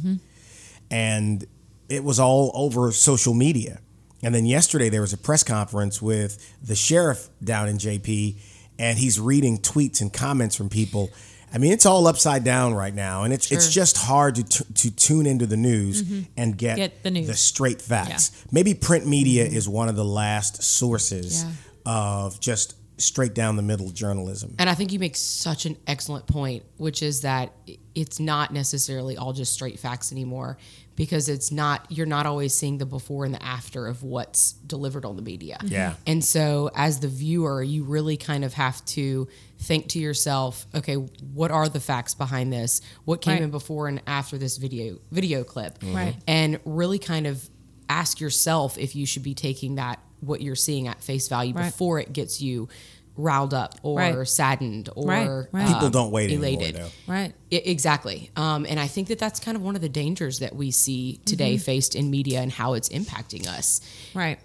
And 0.89 1.45
it 1.89 2.03
was 2.03 2.19
all 2.19 2.51
over 2.53 2.91
social 2.91 3.33
media. 3.33 3.79
And 4.21 4.35
then 4.35 4.45
yesterday 4.45 4.89
there 4.89 5.01
was 5.01 5.13
a 5.13 5.17
press 5.17 5.43
conference 5.43 6.01
with 6.01 6.55
the 6.61 6.75
sheriff 6.75 7.29
down 7.43 7.67
in 7.69 7.77
JP, 7.77 8.35
and 8.77 8.97
he's 8.97 9.19
reading 9.19 9.57
tweets 9.59 10.01
and 10.01 10.11
comments 10.11 10.55
from 10.55 10.69
people. 10.69 11.09
I 11.53 11.57
mean, 11.57 11.71
it's 11.71 11.85
all 11.85 12.05
upside 12.05 12.43
down 12.43 12.73
right 12.75 12.93
now, 12.93 13.23
and 13.23 13.33
it's 13.33 13.51
it's 13.51 13.73
just 13.73 13.97
hard 13.97 14.35
to 14.35 14.43
t- 14.43 14.65
to 14.73 14.91
tune 14.95 15.25
into 15.25 15.47
the 15.47 15.57
news 15.57 16.03
mm-hmm. 16.03 16.23
and 16.37 16.55
get, 16.57 16.75
Get 16.75 17.01
the 17.03 17.09
news. 17.11 17.39
straight 17.39 17.81
facts. 17.81 18.31
Maybe 18.51 18.73
print 18.75 19.07
media 19.07 19.45
is 19.45 19.67
one 19.67 19.89
of 19.89 19.95
the 19.95 20.05
last 20.05 20.61
sources 20.61 21.43
Yeah. 21.43 21.51
of 21.85 22.39
just 22.39 22.75
straight 22.99 23.33
down 23.33 23.55
the 23.55 23.61
middle 23.61 23.89
journalism. 23.89 24.55
And 24.59 24.69
I 24.69 24.75
think 24.75 24.91
you 24.91 24.99
make 24.99 25.15
such 25.15 25.65
an 25.65 25.77
excellent 25.87 26.27
point, 26.27 26.63
which 26.77 27.01
is 27.01 27.21
that 27.21 27.53
it's 27.95 28.19
not 28.19 28.53
necessarily 28.53 29.17
all 29.17 29.33
just 29.33 29.53
straight 29.53 29.79
facts 29.79 30.11
anymore 30.11 30.57
because 30.95 31.29
it's 31.29 31.51
not, 31.51 31.85
you're 31.89 32.05
not 32.05 32.25
always 32.25 32.53
seeing 32.53 32.77
the 32.77 32.85
before 32.85 33.23
and 33.23 33.33
the 33.33 33.41
after 33.41 33.87
of 33.87 34.03
what's 34.03 34.51
delivered 34.51 35.05
on 35.05 35.15
the 35.15 35.21
media. 35.21 35.57
Yeah. 35.63 35.91
Mm-hmm. 35.91 36.01
And 36.07 36.25
so 36.25 36.69
as 36.75 36.99
the 36.99 37.07
viewer, 37.07 37.63
you 37.63 37.85
really 37.85 38.17
kind 38.17 38.43
of 38.43 38.53
have 38.55 38.83
to 38.87 39.27
think 39.59 39.87
to 39.89 39.99
yourself, 39.99 40.67
okay, 40.75 40.95
what 40.95 41.51
are 41.51 41.69
the 41.69 41.79
facts 41.79 42.15
behind 42.15 42.51
this? 42.51 42.81
What 43.05 43.21
came 43.21 43.35
Right. 43.35 43.43
in 43.43 43.51
before 43.51 43.87
and 43.87 44.01
after 44.07 44.37
this 44.37 44.57
video 44.57 44.99
video 45.11 45.43
clip? 45.45 45.79
Right. 45.83 46.15
And 46.27 46.59
really 46.65 46.99
kind 46.99 47.27
of 47.27 47.49
ask 47.87 48.19
yourself 48.19 48.77
if 48.77 48.95
you 48.95 49.05
should 49.05 49.23
be 49.23 49.33
taking 49.33 49.75
that 49.75 49.99
what 50.21 50.41
you're 50.41 50.55
seeing 50.55 50.87
at 50.87 51.01
face 51.03 51.27
value 51.27 51.53
Right. 51.53 51.65
before 51.65 51.99
it 51.99 52.11
gets 52.13 52.41
you 52.41 52.67
riled 53.15 53.53
up 53.53 53.75
or 53.83 53.97
Right. 53.97 54.27
saddened 54.27 54.87
or 54.95 55.07
Right, 55.07 55.27
right. 55.51 55.67
People 55.67 55.85
um, 55.87 55.91
don't 55.91 56.11
wait 56.11 56.31
elated. 56.31 56.75
anymore, 56.75 56.91
Right. 57.05 57.33
I- 57.51 57.55
exactly. 57.55 58.31
Um, 58.37 58.65
and 58.69 58.79
I 58.79 58.87
think 58.87 59.09
that 59.09 59.19
that's 59.19 59.41
kind 59.41 59.57
of 59.57 59.61
one 59.63 59.75
of 59.75 59.81
the 59.81 59.89
dangers 59.89 60.39
that 60.39 60.55
we 60.55 60.71
see 60.71 61.19
today 61.25 61.55
Mm-hmm. 61.55 61.63
faced 61.63 61.95
in 61.95 62.09
media 62.09 62.39
and 62.41 62.49
how 62.51 62.75
it's 62.75 62.87
impacting 62.89 63.45
us. 63.47 63.81
Right. 64.13 64.39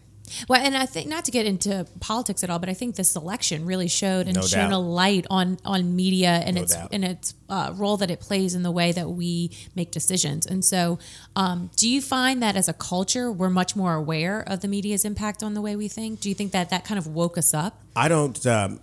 Well, 0.49 0.61
and 0.61 0.75
I 0.77 0.87
think 0.87 1.07
not 1.07 1.27
to 1.27 1.31
get 1.31 1.45
into 1.45 1.87
politics 2.01 2.43
at 2.43 2.49
all, 2.49 2.59
but 2.59 2.71
I 2.71 2.75
think 2.75 2.97
this 2.97 3.15
election 3.15 3.67
really 3.67 3.89
showed 3.89 4.27
and 4.27 4.37
No 4.37 4.43
shone 4.43 4.71
doubt. 4.71 4.73
a 4.73 4.79
light 4.79 5.27
on 5.29 5.59
on 5.67 5.95
media 5.95 6.31
and 6.45 6.57
No 6.57 6.63
its 6.63 6.75
doubt. 6.75 6.89
and 6.93 7.05
its 7.05 7.35
uh, 7.51 7.73
role 7.77 7.99
that 7.99 8.11
it 8.11 8.21
plays 8.21 8.55
in 8.55 8.63
the 8.63 8.71
way 8.71 8.91
that 8.93 9.11
we 9.11 9.51
make 9.75 9.91
decisions. 9.91 10.47
And 10.47 10.65
so, 10.65 10.99
um, 11.37 11.71
do 11.77 11.89
you 11.89 12.01
find 12.01 12.43
that 12.43 12.57
as 12.57 12.69
a 12.69 12.73
culture, 12.73 13.31
we're 13.31 13.51
much 13.51 13.77
more 13.77 13.95
aware 13.95 14.41
of 14.41 14.61
the 14.61 14.69
media's 14.69 15.05
impact 15.05 15.43
on 15.43 15.53
the 15.53 15.61
way 15.61 15.77
we 15.77 15.89
think? 15.89 16.21
Do 16.21 16.31
you 16.31 16.35
think 16.35 16.53
that 16.53 16.71
that 16.71 16.85
kind 16.87 16.99
of 16.99 17.07
woke 17.07 17.37
us 17.37 17.53
up? 17.53 17.83
I 17.95 18.09
don't. 18.09 18.45
Um, 18.47 18.81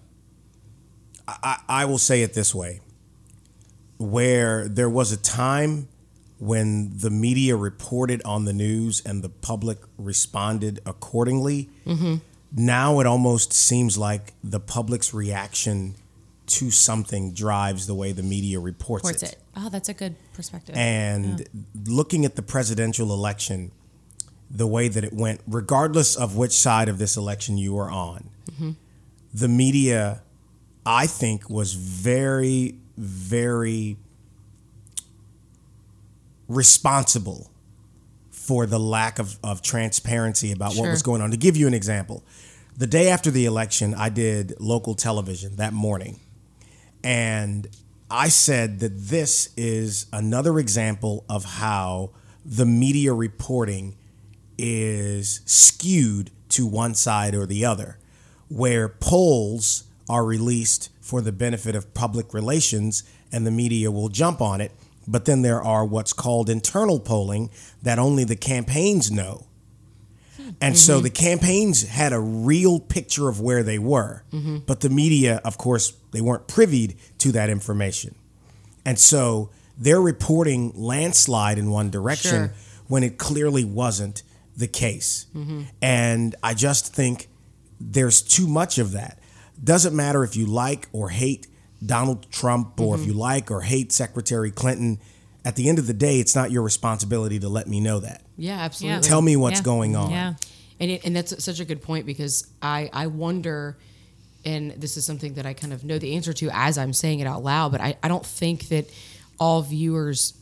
I, 1.27 1.38
I 1.43 1.81
I 1.81 1.86
will 1.86 1.98
say 1.98 2.21
it 2.21 2.33
this 2.36 2.53
way: 2.53 2.81
where 3.98 4.67
there 4.67 4.89
was 4.89 5.12
a 5.12 5.17
time 5.17 5.88
when 6.41 6.98
the 6.98 7.12
media 7.12 7.55
reported 7.55 8.19
on 8.25 8.45
the 8.45 8.53
news 8.53 9.00
and 9.05 9.21
the 9.24 9.29
public 9.29 9.77
responded 10.00 10.79
accordingly. 10.88 11.69
Now 12.53 13.00
it 13.00 13.05
almost 13.05 13.53
seems 13.53 13.95
like 13.98 14.33
the 14.43 14.60
public's 14.60 15.13
reaction 15.13 15.93
to 16.48 16.71
something 16.71 17.31
drives 17.33 17.86
the 17.86 17.93
way 17.93 18.12
the 18.12 18.24
media 18.24 18.60
reports, 18.60 19.03
Towards 19.03 19.24
it. 19.24 19.38
Oh, 19.55 19.69
that's 19.69 19.88
a 19.88 19.93
good 19.93 20.15
perspective. 20.33 20.75
and 20.75 21.48
looking 21.88 22.25
at 22.25 22.36
the 22.36 22.41
presidential 22.41 23.13
election, 23.13 23.71
the 24.50 24.67
way 24.67 24.88
that 24.88 25.03
it 25.03 25.13
went, 25.13 25.41
regardless 25.48 26.15
of 26.15 26.36
which 26.36 26.53
side 26.53 26.89
of 26.89 26.98
this 26.98 27.15
election 27.15 27.57
you 27.60 27.77
are 27.77 27.89
on, 27.91 28.29
the 29.33 29.48
media, 29.48 30.24
I 30.86 31.05
think, 31.07 31.50
was 31.50 31.74
very, 31.75 32.75
very 32.98 33.98
responsible 36.55 37.51
for 38.29 38.65
the 38.65 38.79
lack 38.79 39.20
of, 39.20 39.38
of 39.43 39.62
transparency 39.62 40.51
about 40.51 40.75
what 40.75 40.89
was 40.89 41.03
going 41.03 41.22
on. 41.22 41.31
To 41.31 41.38
give 41.38 41.55
you 41.55 41.67
an 41.67 41.74
example, 41.74 42.24
the 42.77 42.88
day 42.88 43.10
after 43.10 43.31
the 43.31 43.46
election, 43.46 43.93
I 43.93 44.10
did 44.10 44.60
local 44.60 44.96
television 44.96 45.58
that 45.58 45.74
morning. 45.74 46.20
And 47.03 47.67
I 48.10 48.29
said 48.29 48.79
that 48.79 48.98
this 48.98 49.53
is 49.55 50.08
another 50.12 50.60
example 50.60 51.24
of 51.29 51.46
how 51.46 52.12
the 52.46 52.65
media 52.65 53.13
reporting 53.13 53.96
is 54.58 55.41
skewed 55.46 56.31
to 56.50 56.67
one 56.67 56.93
side 56.93 57.34
or 57.36 57.46
the 57.46 57.63
other, 57.65 57.98
where 58.50 58.89
polls 58.89 59.86
are 60.10 60.25
released 60.25 60.89
for 61.00 61.22
the 61.22 61.31
benefit 61.31 61.75
of 61.75 61.93
public 61.93 62.34
relations 62.34 63.03
and 63.31 63.48
the 63.48 63.51
media 63.51 63.89
will 63.89 64.10
jump 64.10 64.41
on 64.41 64.60
it. 64.60 64.72
But 65.08 65.25
then 65.25 65.41
there 65.41 65.62
are 65.62 65.86
what's 65.86 66.13
called 66.13 66.50
internal 66.50 67.00
polling 67.00 67.50
that 67.81 68.00
only 68.00 68.24
the 68.24 68.36
campaigns 68.36 69.12
know. 69.12 69.48
And 70.60 70.77
so 70.77 70.96
mm-hmm. 70.96 71.03
the 71.03 71.10
campaigns 71.10 71.88
had 71.88 72.13
a 72.13 72.20
real 72.20 72.79
picture 72.79 73.29
of 73.29 73.39
where 73.39 73.63
they 73.63 73.79
were, 73.79 74.24
mm-hmm. 74.31 74.60
but 74.60 74.81
the 74.81 74.89
media, 74.89 75.39
of 75.46 75.58
course, 75.58 75.93
they 76.12 76.20
weren't 76.20 76.48
privy 76.48 76.98
to 77.20 77.31
that 77.31 77.50
information. 77.50 78.15
And 78.86 79.00
so 79.00 79.50
they're 79.77 80.01
reporting 80.01 80.72
landslide 80.75 81.58
in 81.58 81.72
one 81.72 81.89
direction 81.89 82.31
Sure. 82.31 82.53
when 82.88 83.03
it 83.03 83.17
clearly 83.17 83.63
wasn't 83.63 84.24
the 84.58 84.67
case. 84.67 85.27
Mm-hmm. 85.36 85.63
And 85.81 86.36
I 86.43 86.53
just 86.53 86.93
think 86.93 87.29
there's 87.79 88.22
too 88.22 88.48
much 88.48 88.77
of 88.77 88.91
that. 88.91 89.20
Doesn't 89.63 89.96
matter 89.96 90.24
if 90.24 90.36
you 90.36 90.46
like 90.46 90.89
or 90.91 91.10
hate 91.10 91.48
Donald 91.86 92.30
Trump 92.32 92.80
or 92.80 92.96
if 92.96 93.02
mm-hmm. 93.02 93.12
you 93.12 93.16
like 93.16 93.52
or 93.52 93.62
hate 93.62 93.92
Secretary 93.92 94.52
Clinton. 94.52 95.00
At 95.44 95.56
the 95.56 95.70
end 95.70 95.80
of 95.80 95.88
the 95.88 95.94
day, 95.94 96.20
it's 96.20 96.36
not 96.36 96.52
your 96.52 96.62
responsibility 96.62 97.40
to 97.40 97.50
let 97.50 97.68
me 97.68 97.80
know 97.80 98.00
that. 98.00 98.22
Yeah, 98.38 98.60
absolutely. 98.60 99.02
Tell 99.02 99.22
me 99.22 99.36
what's 99.36 99.60
Yeah. 99.60 99.64
going 99.64 99.96
on. 99.96 100.12
Yeah. 100.12 100.34
and 100.80 100.92
it, 100.92 101.06
and 101.06 101.16
that's 101.16 101.44
such 101.44 101.60
a 101.60 101.66
good 101.66 101.82
point 101.82 102.06
because 102.06 102.48
I 102.62 102.90
I 102.94 103.08
wonder, 103.08 103.78
and 104.46 104.72
this 104.72 104.98
is 104.98 105.06
something 105.06 105.36
that 105.36 105.46
I 105.46 105.54
kind 105.54 105.74
of 105.74 105.84
know 105.84 105.98
the 106.00 106.16
answer 106.16 106.34
to 106.34 106.50
as 106.52 106.78
I'm 106.78 106.94
saying 106.94 107.20
it 107.20 107.28
out 107.28 107.44
loud, 107.44 107.72
but 107.72 107.82
I, 107.82 107.98
I 108.04 108.08
don't 108.08 108.26
think 108.26 108.70
that 108.70 108.86
all 109.40 109.62
viewers 109.64 110.34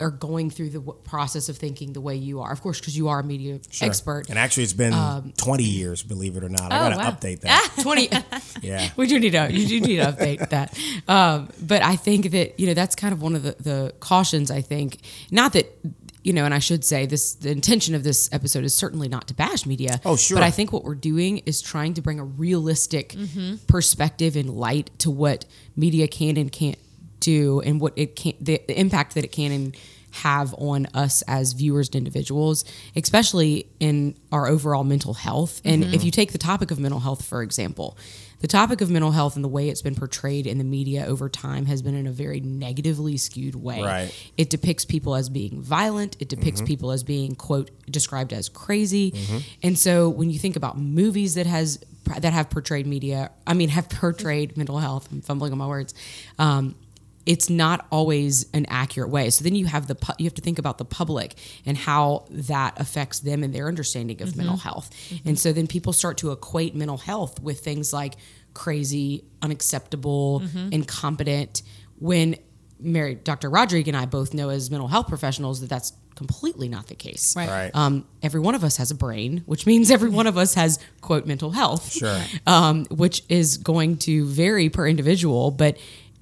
are 0.00 0.10
going 0.10 0.48
through 0.50 0.70
the 0.70 0.78
w- 0.78 0.98
process 1.04 1.48
of 1.48 1.56
thinking 1.56 1.92
the 1.92 2.00
way 2.00 2.14
you 2.14 2.40
are. 2.40 2.52
Of 2.52 2.60
course, 2.62 2.78
because 2.80 2.96
you 2.96 3.08
are 3.08 3.20
a 3.20 3.24
media 3.24 3.58
Sure. 3.70 3.88
expert. 3.88 4.28
And 4.28 4.38
actually, 4.38 4.62
it's 4.64 4.72
been 4.72 5.32
20 5.36 5.64
years, 5.64 6.02
believe 6.02 6.36
it 6.36 6.44
or 6.44 6.48
not. 6.48 6.72
I 6.72 6.76
Oh, 6.76 6.80
got 6.80 6.88
to 6.90 6.96
wow. 6.98 7.10
update 7.10 7.40
that. 7.40 7.70
Twenty. 7.82 8.08
yeah. 8.62 8.90
we 8.96 9.06
do 9.06 9.18
need 9.18 9.30
to 9.32 9.52
you 9.52 9.66
do 9.66 9.80
need 9.80 9.96
to 9.96 10.02
update 10.12 10.48
that 10.50 10.76
um, 11.08 11.48
but 11.62 11.82
i 11.82 11.96
think 11.96 12.30
that 12.30 12.58
you 12.60 12.66
know 12.66 12.74
that's 12.74 12.94
kind 12.94 13.12
of 13.12 13.22
one 13.22 13.34
of 13.34 13.42
the, 13.42 13.54
the 13.60 13.94
cautions 14.00 14.50
i 14.50 14.60
think 14.60 14.98
not 15.30 15.52
that 15.52 15.66
you 16.24 16.32
know 16.32 16.44
and 16.44 16.52
i 16.52 16.58
should 16.58 16.84
say 16.84 17.06
this 17.06 17.34
the 17.34 17.50
intention 17.50 17.94
of 17.94 18.02
this 18.04 18.28
episode 18.32 18.64
is 18.64 18.74
certainly 18.74 19.08
not 19.08 19.28
to 19.28 19.34
bash 19.34 19.64
media 19.66 20.00
Oh, 20.04 20.16
sure. 20.16 20.36
but 20.36 20.44
i 20.44 20.50
think 20.50 20.72
what 20.72 20.84
we're 20.84 20.94
doing 20.94 21.38
is 21.46 21.60
trying 21.62 21.94
to 21.94 22.02
bring 22.02 22.18
a 22.20 22.24
realistic 22.24 23.10
Mm-hmm. 23.10 23.56
perspective 23.66 24.36
and 24.36 24.50
light 24.50 24.90
to 24.98 25.10
what 25.10 25.44
media 25.76 26.08
can 26.08 26.36
and 26.36 26.50
can't 26.50 26.78
do 27.20 27.60
and 27.60 27.80
what 27.80 27.92
it 27.96 28.16
can 28.16 28.34
the, 28.40 28.60
the 28.68 28.78
impact 28.78 29.14
that 29.14 29.24
it 29.24 29.32
can 29.32 29.52
and 29.52 29.76
have 30.10 30.54
on 30.54 30.86
us 30.94 31.22
as 31.28 31.52
viewers 31.52 31.88
and 31.88 31.96
individuals, 31.96 32.64
especially 32.96 33.66
in 33.78 34.14
our 34.32 34.48
overall 34.48 34.82
mental 34.82 35.12
health. 35.14 35.60
And 35.66 35.84
Mm-hmm. 35.84 35.94
if 35.94 36.02
you 36.02 36.10
take 36.10 36.32
the 36.32 36.38
topic 36.38 36.70
of 36.70 36.78
mental 36.78 37.00
health, 37.00 37.24
for 37.26 37.42
example, 37.42 37.96
the 38.40 38.46
topic 38.48 38.80
of 38.80 38.88
mental 38.90 39.10
health 39.10 39.34
and 39.36 39.44
the 39.44 39.48
way 39.48 39.68
it's 39.68 39.82
been 39.82 39.94
portrayed 39.94 40.46
in 40.46 40.56
the 40.58 40.64
media 40.64 41.04
over 41.06 41.28
time 41.28 41.66
has 41.66 41.82
been 41.82 41.94
in 41.94 42.06
a 42.06 42.10
very 42.10 42.40
negatively 42.40 43.16
skewed 43.18 43.54
way. 43.54 43.82
Right. 43.82 44.30
It 44.38 44.48
depicts 44.48 44.84
people 44.86 45.14
as 45.14 45.28
being 45.28 45.60
violent. 45.60 46.16
It 46.20 46.28
Mm-hmm. 46.28 46.40
depicts 46.40 46.62
people 46.62 46.90
as 46.90 47.02
being 47.04 47.34
quote 47.34 47.70
described 47.90 48.32
as 48.32 48.48
crazy. 48.48 49.12
And 49.62 49.78
so 49.78 50.08
when 50.08 50.30
you 50.30 50.38
think 50.38 50.56
about 50.56 50.78
movies 50.78 51.34
that 51.34 51.46
has 51.46 51.80
that 52.20 52.32
have 52.32 52.48
portrayed 52.48 52.86
media, 52.86 53.30
I 53.46 53.52
mean 53.52 53.68
have 53.68 53.90
portrayed 53.90 54.56
mental 54.56 54.78
health. 54.78 55.08
I'm 55.12 55.20
fumbling 55.20 55.52
on 55.52 55.58
my 55.58 55.66
words. 55.66 55.92
Um, 56.38 56.74
it's 57.28 57.50
not 57.50 57.86
always 57.92 58.46
an 58.54 58.64
accurate 58.70 59.10
way. 59.10 59.28
So 59.28 59.44
then 59.44 59.54
you 59.54 59.66
have 59.66 59.86
the 59.86 59.94
pu- 59.94 60.14
you 60.18 60.24
have 60.24 60.34
to 60.34 60.40
think 60.42 60.58
about 60.58 60.78
the 60.78 60.84
public 60.86 61.34
and 61.66 61.76
how 61.76 62.24
that 62.30 62.80
affects 62.80 63.20
them 63.20 63.42
and 63.44 63.54
their 63.54 63.68
understanding 63.68 64.22
of 64.22 64.34
mental 64.34 64.56
health. 64.56 64.88
And 65.26 65.38
so 65.38 65.52
then 65.52 65.66
people 65.66 65.92
start 65.92 66.16
to 66.18 66.32
equate 66.32 66.74
mental 66.74 66.96
health 66.96 67.38
with 67.42 67.60
things 67.60 67.92
like 67.92 68.14
crazy, 68.54 69.24
unacceptable, 69.42 70.42
incompetent. 70.72 71.62
When 71.98 72.36
Mary, 72.80 73.14
Dr. 73.16 73.50
Rodrigue 73.50 73.88
and 73.88 73.96
I 73.96 74.06
both 74.06 74.32
know 74.32 74.48
as 74.48 74.70
mental 74.70 74.88
health 74.88 75.08
professionals 75.08 75.60
that 75.60 75.68
that's 75.68 75.92
completely 76.14 76.68
not 76.68 76.86
the 76.86 76.94
case. 76.94 77.36
Right. 77.36 77.48
Right. 77.48 77.70
Um, 77.74 78.06
every 78.22 78.40
one 78.40 78.54
of 78.54 78.64
us 78.64 78.76
has 78.78 78.90
a 78.90 78.94
brain, 78.94 79.42
which 79.46 79.66
means 79.66 79.90
every 79.90 80.08
one 80.10 80.26
of 80.26 80.36
us 80.38 80.54
has 80.54 80.78
quote 81.00 81.26
mental 81.26 81.50
health 81.50 81.92
Sure. 81.92 82.20
um, 82.46 82.86
which 82.86 83.22
is 83.28 83.58
going 83.58 83.98
to 83.98 84.24
vary 84.26 84.68
per 84.70 84.86
individual, 84.88 85.50
but 85.50 85.76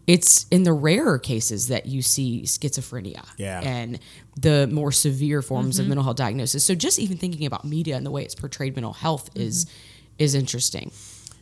it's 0.07 0.47
in 0.51 0.63
the 0.63 0.73
rarer 0.73 1.19
cases 1.19 1.69
that 1.69 1.87
you 1.87 2.01
see 2.03 2.43
schizophrenia 2.43 3.25
Yeah. 3.39 3.61
and 3.61 3.99
the 4.41 4.67
more 4.69 4.93
severe 4.93 5.43
forms 5.43 5.77
Mm-hmm. 5.77 5.83
of 5.83 5.89
mental 5.89 6.05
health 6.05 6.17
diagnosis. 6.17 6.65
So 6.65 6.75
just 6.75 6.99
even 6.99 7.17
thinking 7.17 7.45
about 7.47 7.65
media 7.65 7.97
and 7.97 8.07
the 8.07 8.11
way 8.11 8.23
it's 8.23 8.35
portrayed 8.35 8.77
mental 8.77 8.93
health 8.93 9.31
is 9.35 9.65
Mm-hmm. 9.65 10.25
is 10.25 10.35
interesting. 10.35 10.91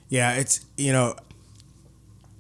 Yeah, 0.09 0.33
it's 0.35 0.61
you 0.77 0.93
know 0.93 1.15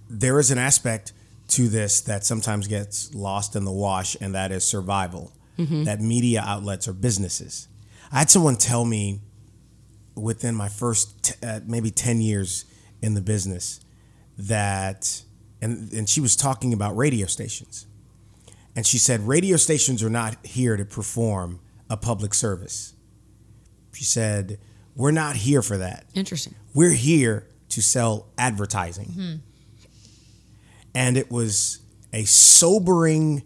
there 0.09 0.38
is 0.38 0.50
an 0.50 0.59
aspect 0.59 1.12
to 1.49 1.69
this 1.69 2.00
that 2.02 2.25
sometimes 2.25 2.66
gets 2.69 3.14
lost 3.14 3.54
in 3.57 3.64
the 3.64 3.73
wash, 3.73 4.16
and 4.21 4.35
that 4.35 4.50
is 4.52 4.64
survival. 4.64 5.33
That 5.57 6.00
media 6.00 6.43
outlets 6.45 6.88
are 6.88 6.93
businesses. 6.93 7.69
I 8.11 8.19
had 8.21 8.31
someone 8.31 8.57
tell 8.57 8.85
me 8.85 9.21
within 10.16 10.54
my 10.57 10.69
first 10.69 11.23
t- 11.23 11.47
uh, 11.47 11.61
maybe 11.66 11.90
ten 11.93 12.21
years 12.21 12.64
in 13.02 13.14
the 13.14 13.21
business 13.21 13.81
that, 14.37 15.23
and 15.64 15.92
and 15.92 16.09
she 16.09 16.21
was 16.21 16.37
talking 16.37 16.73
about 16.73 16.97
radio 16.97 17.26
stations, 17.26 17.87
and 18.76 18.87
she 18.87 18.99
said 18.99 19.26
radio 19.26 19.56
stations 19.56 20.02
are 20.02 20.11
not 20.11 20.44
here 20.47 20.76
to 20.76 20.85
perform 20.85 21.59
a 21.90 21.97
public 21.97 22.35
service. 22.35 22.94
She 23.92 24.04
said 24.04 24.59
we're 24.97 25.11
not 25.11 25.37
here 25.37 25.62
for 25.62 25.76
that. 25.78 26.04
Interesting. 26.14 26.54
We're 26.75 26.92
here 26.92 27.49
to 27.71 27.83
sell 27.83 28.26
advertising. 28.38 29.06
Mm-hmm. 29.06 29.35
And 30.94 31.16
it 31.16 31.30
was 31.30 31.80
a 32.12 32.25
sobering, 32.25 33.42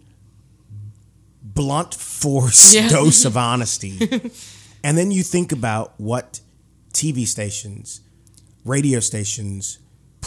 blunt 1.42 1.94
force 1.94 2.74
Yeah. 2.74 2.88
dose 2.98 3.24
of 3.24 3.36
honesty. 3.50 3.98
and 4.84 4.98
then 4.98 5.10
you 5.10 5.22
think 5.22 5.52
about 5.52 5.94
what 5.98 6.40
TV 6.92 7.26
stations, 7.26 8.00
radio 8.64 9.00
stations, 9.00 9.78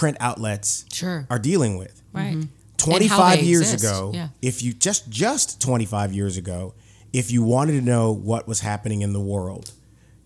print 0.01 0.17
outlets 0.19 0.85
Sure. 0.91 1.27
are 1.29 1.39
dealing 1.39 1.77
with. 1.77 2.01
Right. 2.11 2.33
And 2.33 2.43
how 2.79 2.85
25 2.85 3.43
years 3.43 3.71
exist, 3.73 3.83
ago, 3.83 4.11
yeah. 4.13 4.29
if 4.41 4.63
you 4.63 4.73
just 4.73 5.09
just 5.09 5.61
25 5.61 6.11
years 6.13 6.37
ago, 6.37 6.73
if 7.13 7.29
you 7.31 7.43
wanted 7.43 7.73
to 7.73 7.81
know 7.81 8.11
what 8.11 8.47
was 8.47 8.61
happening 8.61 9.01
in 9.03 9.13
the 9.13 9.19
world, 9.21 9.71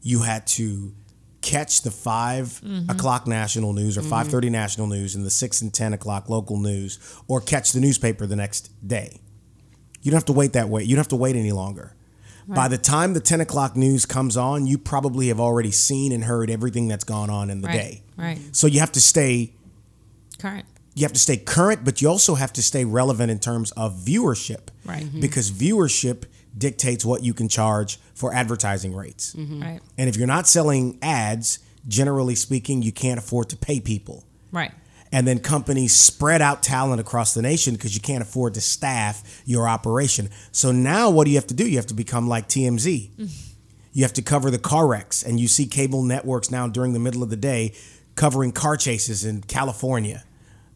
you 0.01 0.21
had 0.21 0.47
to 0.47 0.93
catch 1.41 1.81
the 1.81 1.91
5 1.91 2.61
Mm-hmm. 2.63 2.89
o'clock 2.89 3.27
national 3.27 3.73
news 3.73 3.97
or 3.97 4.01
5.30 4.01 4.49
national 4.49 4.87
news 4.87 5.13
and 5.15 5.25
the 5.25 5.29
6 5.29 5.61
and 5.61 5.73
10 5.73 5.93
o'clock 5.93 6.29
local 6.29 6.57
news 6.57 6.97
or 7.27 7.41
catch 7.41 7.71
the 7.73 7.79
newspaper 7.81 8.25
the 8.25 8.35
next 8.35 8.71
day 8.87 9.19
you 10.01 10.09
don't 10.11 10.17
have 10.17 10.25
to 10.25 10.33
wait 10.33 10.53
that 10.53 10.69
way 10.69 10.81
you 10.83 10.95
don't 10.95 11.03
have 11.05 11.07
to 11.09 11.15
wait 11.15 11.35
any 11.35 11.51
longer 11.51 11.93
by 12.47 12.67
the 12.67 12.77
time 12.79 13.13
the 13.13 13.19
10 13.19 13.41
o'clock 13.41 13.75
news 13.75 14.05
comes 14.07 14.35
on 14.37 14.65
you 14.65 14.77
probably 14.79 15.27
have 15.27 15.39
already 15.39 15.71
seen 15.71 16.11
and 16.11 16.23
heard 16.23 16.49
everything 16.49 16.87
that's 16.87 17.03
gone 17.03 17.29
on 17.29 17.49
in 17.51 17.61
the 17.61 17.67
Right. 17.67 17.81
day 17.81 18.03
Right. 18.17 18.39
so 18.51 18.65
you 18.65 18.79
have 18.79 18.91
to 18.93 19.01
stay 19.01 19.53
Current. 20.37 20.65
you 20.97 21.03
have 21.03 21.11
to 21.13 21.19
stay 21.19 21.35
current, 21.35 21.83
but 21.83 22.01
you 22.01 22.07
also 22.07 22.35
have 22.35 22.53
to 22.53 22.63
stay 22.63 22.85
relevant 22.85 23.29
in 23.29 23.37
terms 23.39 23.71
of 23.71 23.93
viewership. 23.95 24.69
Right. 24.85 25.03
Mhm. 25.03 25.19
Because 25.19 25.51
viewership 25.51 26.23
dictates 26.57 27.03
what 27.03 27.21
you 27.21 27.33
can 27.33 27.49
charge 27.49 27.99
for 28.13 28.33
advertising 28.33 28.95
rates. 28.95 29.35
Right. 29.37 29.81
And 29.97 30.07
if 30.07 30.15
you're 30.15 30.25
not 30.27 30.47
selling 30.47 30.97
ads, 31.01 31.59
generally 31.87 32.33
speaking, 32.35 32.81
you 32.81 32.93
can't 32.93 33.19
afford 33.19 33.49
to 33.49 33.57
pay 33.57 33.81
people. 33.81 34.23
Right. 34.53 34.71
And 35.11 35.27
then 35.27 35.39
companies 35.39 35.93
spread 35.93 36.41
out 36.41 36.63
talent 36.63 37.01
across 37.01 37.33
the 37.33 37.41
nation 37.41 37.73
because 37.75 37.93
you 37.93 37.99
can't 38.01 38.21
afford 38.21 38.53
to 38.53 38.61
staff 38.61 39.21
your 39.45 39.67
operation. 39.67 40.29
So 40.53 40.71
now 40.71 41.09
what 41.09 41.25
do 41.25 41.31
you 41.31 41.37
have 41.37 41.47
to 41.47 41.53
do? 41.53 41.67
You 41.67 41.75
have 41.75 41.87
to 41.87 41.93
become 41.93 42.27
like 42.29 42.47
TMZ. 42.47 43.11
You 43.91 44.03
have 44.03 44.13
to 44.13 44.21
cover 44.21 44.49
the 44.49 44.57
car 44.59 44.87
wrecks. 44.87 45.23
And 45.23 45.39
you 45.39 45.47
see 45.49 45.65
cable 45.65 46.03
networks 46.03 46.49
now 46.51 46.67
during 46.67 46.93
the 46.93 46.99
middle 46.99 47.21
of 47.23 47.29
the 47.29 47.37
day 47.37 47.73
covering 48.15 48.51
car 48.51 48.77
chases 48.77 49.25
in 49.25 49.41
California. 49.41 50.23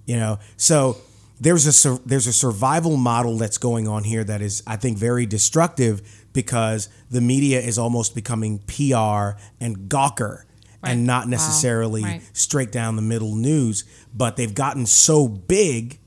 You 0.05 0.17
know, 0.17 0.39
so 0.57 0.97
there's 1.39 1.85
a 1.85 1.99
there's 2.05 2.27
a 2.27 2.33
survival 2.33 2.97
model 2.97 3.37
that's 3.37 3.57
going 3.57 3.87
on 3.87 4.03
here 4.03 4.23
that 4.23 4.41
is 4.41 4.63
I 4.67 4.75
think 4.75 4.97
very 4.97 5.25
destructive 5.25 6.01
because 6.33 6.89
the 7.09 7.21
media 7.21 7.59
is 7.59 7.77
almost 7.77 8.13
becoming 8.15 8.59
PR 8.67 9.37
and 9.59 9.89
Gawker 9.89 10.43
and 10.83 11.05
not 11.05 11.27
necessarily 11.27 12.03
Right. 12.03 12.21
straight 12.33 12.71
down 12.71 12.95
the 12.95 13.01
middle 13.01 13.35
news. 13.35 13.83
But 14.13 14.35
they've 14.37 14.53
gotten 14.53 14.85
so 14.85 15.27
big. 15.27 15.99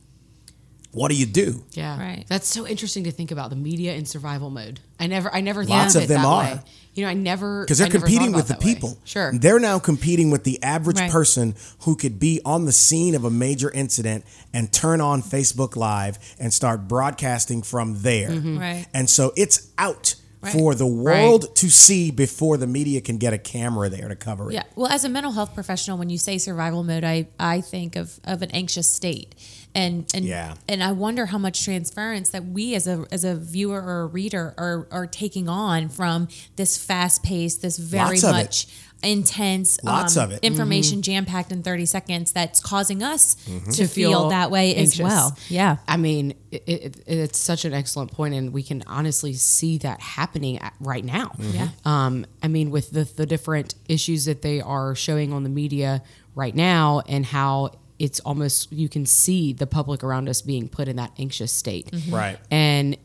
What 0.92 1.10
do 1.10 1.16
you 1.16 1.26
do? 1.26 1.64
Yeah, 1.72 1.98
Right. 1.98 2.24
That's 2.28 2.46
so 2.46 2.66
interesting 2.66 3.04
to 3.04 3.10
think 3.10 3.30
about 3.30 3.48
the 3.50 3.56
media 3.56 3.94
in 3.94 4.04
survival 4.04 4.50
mode. 4.50 4.78
I 5.00 5.06
never, 5.06 5.34
I 5.34 5.40
never 5.40 5.64
Lots 5.64 5.94
thought 5.94 5.98
of 6.04 6.04
it 6.04 6.12
them 6.12 6.22
that 6.22 6.28
are. 6.28 6.42
way. 6.56 6.60
You 6.94 7.04
know, 7.04 7.10
I 7.10 7.14
never 7.14 7.64
because 7.64 7.78
they're 7.78 7.86
I 7.86 7.90
competing 7.90 8.32
with 8.32 8.48
the 8.48 8.52
about 8.54 8.60
that 8.60 8.66
way. 8.66 8.74
people. 8.74 8.98
Sure, 9.04 9.32
They're 9.32 9.58
now 9.58 9.78
competing 9.78 10.30
with 10.30 10.44
the 10.44 10.62
average 10.62 10.98
Right. 11.00 11.10
person 11.10 11.54
who 11.80 11.96
could 11.96 12.18
be 12.20 12.40
on 12.44 12.66
the 12.66 12.72
scene 12.72 13.14
of 13.14 13.24
a 13.24 13.30
major 13.30 13.70
incident 13.70 14.24
and 14.52 14.70
turn 14.70 15.00
on 15.00 15.22
Facebook 15.22 15.74
Live 15.74 16.18
and 16.38 16.52
start 16.52 16.86
broadcasting 16.88 17.62
from 17.62 18.02
there. 18.02 18.28
Mm-hmm. 18.28 18.58
Right. 18.58 18.86
And 18.92 19.08
so 19.08 19.32
it's 19.36 19.68
out 19.78 20.16
Right. 20.42 20.52
for 20.52 20.74
the 20.74 20.86
world 20.88 21.54
to 21.54 21.70
see 21.70 22.10
before 22.10 22.56
the 22.56 22.66
media 22.66 23.00
can 23.00 23.16
get 23.16 23.32
a 23.32 23.38
camera 23.38 23.88
there 23.88 24.08
to 24.08 24.16
cover 24.16 24.50
it. 24.50 24.54
Yeah. 24.54 24.64
Well, 24.74 24.90
as 24.90 25.04
a 25.04 25.08
mental 25.08 25.30
health 25.30 25.54
professional, 25.54 25.98
when 25.98 26.10
you 26.10 26.18
say 26.18 26.36
survival 26.36 26.82
mode, 26.82 27.04
I, 27.04 27.28
I 27.38 27.60
think 27.60 27.94
of, 27.94 28.18
of 28.24 28.42
an 28.42 28.50
anxious 28.50 28.92
state. 28.92 29.36
And 29.74 30.10
and 30.14 30.24
Yeah. 30.24 30.54
and 30.68 30.82
I 30.82 30.92
wonder 30.92 31.26
how 31.26 31.38
much 31.38 31.64
transference 31.64 32.28
that 32.30 32.44
we 32.44 32.74
as 32.74 32.86
a 32.86 33.04
as 33.10 33.24
a 33.24 33.34
viewer 33.34 33.80
or 33.82 34.02
a 34.02 34.06
reader 34.06 34.54
are 34.58 34.86
are 34.90 35.06
taking 35.06 35.48
on 35.48 35.88
from 35.88 36.28
this 36.56 36.76
fast 36.76 37.22
paced, 37.22 37.62
this 37.62 37.78
very 37.78 38.20
Lots 38.20 38.24
it. 38.24 38.30
much 38.32 38.66
intense 39.04 39.78
um, 39.84 40.04
of 40.04 40.30
it. 40.30 40.36
Mm-hmm. 40.36 40.44
information 40.44 41.02
jam 41.02 41.24
packed 41.24 41.50
in 41.50 41.62
30 41.64 41.86
seconds 41.86 42.30
that's 42.32 42.60
causing 42.60 43.02
us 43.02 43.34
Mm-hmm. 43.48 43.70
to 43.72 43.86
feel, 43.88 44.28
that 44.28 44.50
way 44.52 44.74
anxious. 44.76 45.00
as 45.00 45.02
well. 45.02 45.36
Yeah. 45.48 45.78
I 45.88 45.96
mean, 45.96 46.34
it, 46.52 46.62
it, 46.66 47.02
it's 47.08 47.38
such 47.38 47.64
an 47.64 47.74
excellent 47.74 48.12
point, 48.12 48.34
and 48.34 48.52
we 48.52 48.62
can 48.62 48.84
honestly 48.86 49.32
see 49.34 49.78
that 49.78 50.00
happening 50.00 50.58
at, 50.58 50.74
right 50.78 51.04
now. 51.04 51.32
Mm-hmm. 51.38 51.56
Yeah. 51.56 51.68
Um, 51.84 52.26
I 52.44 52.48
mean, 52.48 52.70
with 52.70 52.92
the, 52.92 53.02
the 53.04 53.26
different 53.26 53.74
issues 53.88 54.26
that 54.26 54.42
they 54.42 54.60
are 54.60 54.94
showing 54.94 55.32
on 55.32 55.42
the 55.42 55.50
media 55.50 56.02
right 56.36 56.54
now, 56.54 57.02
and 57.08 57.26
how 57.26 57.72
it's 58.02 58.18
almost 58.20 58.72
you 58.72 58.88
can 58.88 59.06
see 59.06 59.52
the 59.52 59.66
public 59.66 60.02
around 60.02 60.28
us 60.28 60.42
being 60.42 60.68
put 60.68 60.88
in 60.88 60.96
that 60.96 61.12
anxious 61.18 61.52
state, 61.52 61.88
Right. 62.10 62.38
and 62.50 62.96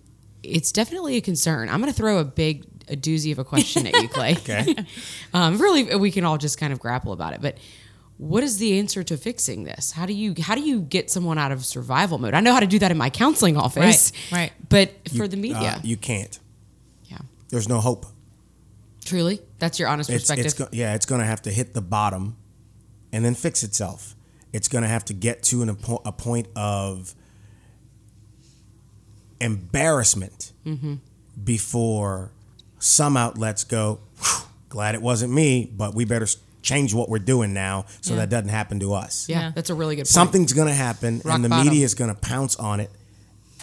it's 0.44 0.72
definitely 0.72 1.18
a 1.18 1.22
concern. 1.22 1.70
I'm 1.70 1.80
going 1.82 1.92
to 1.94 1.98
throw 1.98 2.18
a 2.18 2.25
big 2.25 2.66
a 2.89 2.96
doozy 2.96 3.32
of 3.32 3.38
a 3.39 3.44
question 3.44 3.86
at 3.86 3.94
you, 4.01 4.08
Clay. 4.18 4.32
Okay. 4.32 4.75
um, 5.34 5.58
really, 5.60 5.96
we 5.98 6.10
can 6.12 6.24
all 6.25 6.38
just 6.38 6.58
kind 6.58 6.74
of 6.74 6.80
grapple 6.80 7.13
about 7.13 7.34
it, 7.34 7.42
but. 7.42 7.58
What 8.20 8.42
is 8.44 8.58
the 8.58 8.80
answer 8.80 9.04
to 9.04 9.16
fixing 9.16 9.63
this? 9.66 9.92
How 9.92 10.08
do 10.08 10.13
you 10.13 10.34
how 10.42 10.56
do 10.56 10.62
you 10.62 10.82
get 10.82 11.12
someone 11.12 11.38
out 11.38 11.51
of 11.51 11.63
survival 11.63 12.18
mode? 12.18 12.34
I 12.34 12.39
know 12.39 12.51
how 12.51 12.60
to 12.62 12.66
do 12.66 12.80
that 12.80 12.89
in 12.89 12.98
my 12.98 13.12
counseling 13.12 13.56
office, 13.58 14.12
Right, 14.32 14.39
right. 14.39 14.51
But 14.70 14.89
for 15.10 15.25
You- 15.25 15.27
the 15.27 15.38
media, 15.38 15.74
uh, 15.77 15.80
you 15.84 15.98
can't. 15.98 16.39
yeah, 17.12 17.20
There's 17.50 17.70
no 17.70 17.80
hope. 17.80 18.08
truly, 19.06 19.39
that's 19.60 19.77
your 19.80 19.88
honest 19.88 20.10
It's, 20.10 20.24
perspective. 20.24 20.46
it's 20.48 20.54
go- 20.56 20.68
yeah, 20.72 20.96
it's 20.96 21.06
going 21.06 21.22
to 21.22 21.27
have 21.27 21.44
to 21.44 21.51
hit 21.51 21.75
the 21.75 21.82
bottom 21.82 22.38
and 23.13 23.24
then 23.24 23.36
fix 23.36 23.62
itself. 23.62 24.16
It's 24.58 24.68
going 24.68 24.82
to 24.82 24.88
have 24.88 25.06
to 25.06 25.14
get 25.14 25.44
to 25.44 25.62
an, 25.62 25.70
a, 25.70 26.12
point 26.12 26.48
of 26.56 27.14
embarrassment 29.40 30.52
Mm-hmm. 30.66 30.96
before 31.42 32.32
some 32.80 33.16
outlets 33.16 33.64
go, 33.64 34.00
glad 34.68 34.96
it 34.96 35.02
wasn't 35.02 35.32
me, 35.32 35.72
but 35.74 35.96
we 35.96 36.04
better 36.04 36.28
change 36.62 36.94
what 36.94 37.08
we're 37.08 37.20
doing 37.20 37.54
now 37.54 37.86
so 38.02 38.14
Yeah. 38.16 38.22
that 38.22 38.30
doesn't 38.30 38.50
happen 38.50 38.80
to 38.82 38.94
us. 38.94 39.30
yeah, 39.30 39.40
Yeah. 39.40 39.52
that's 39.56 39.70
a 39.70 39.76
really 39.76 39.96
good 39.96 40.02
point. 40.02 40.08
Something's 40.10 40.52
going 40.52 40.68
to 40.68 40.74
happen 40.74 41.22
Rock 41.24 41.36
and 41.36 41.46
the 41.46 41.50
bottom. 41.50 41.68
media 41.68 41.86
is 41.86 41.94
going 41.96 42.14
to 42.14 42.20
pounce 42.20 42.58
on 42.58 42.82
it 42.82 42.92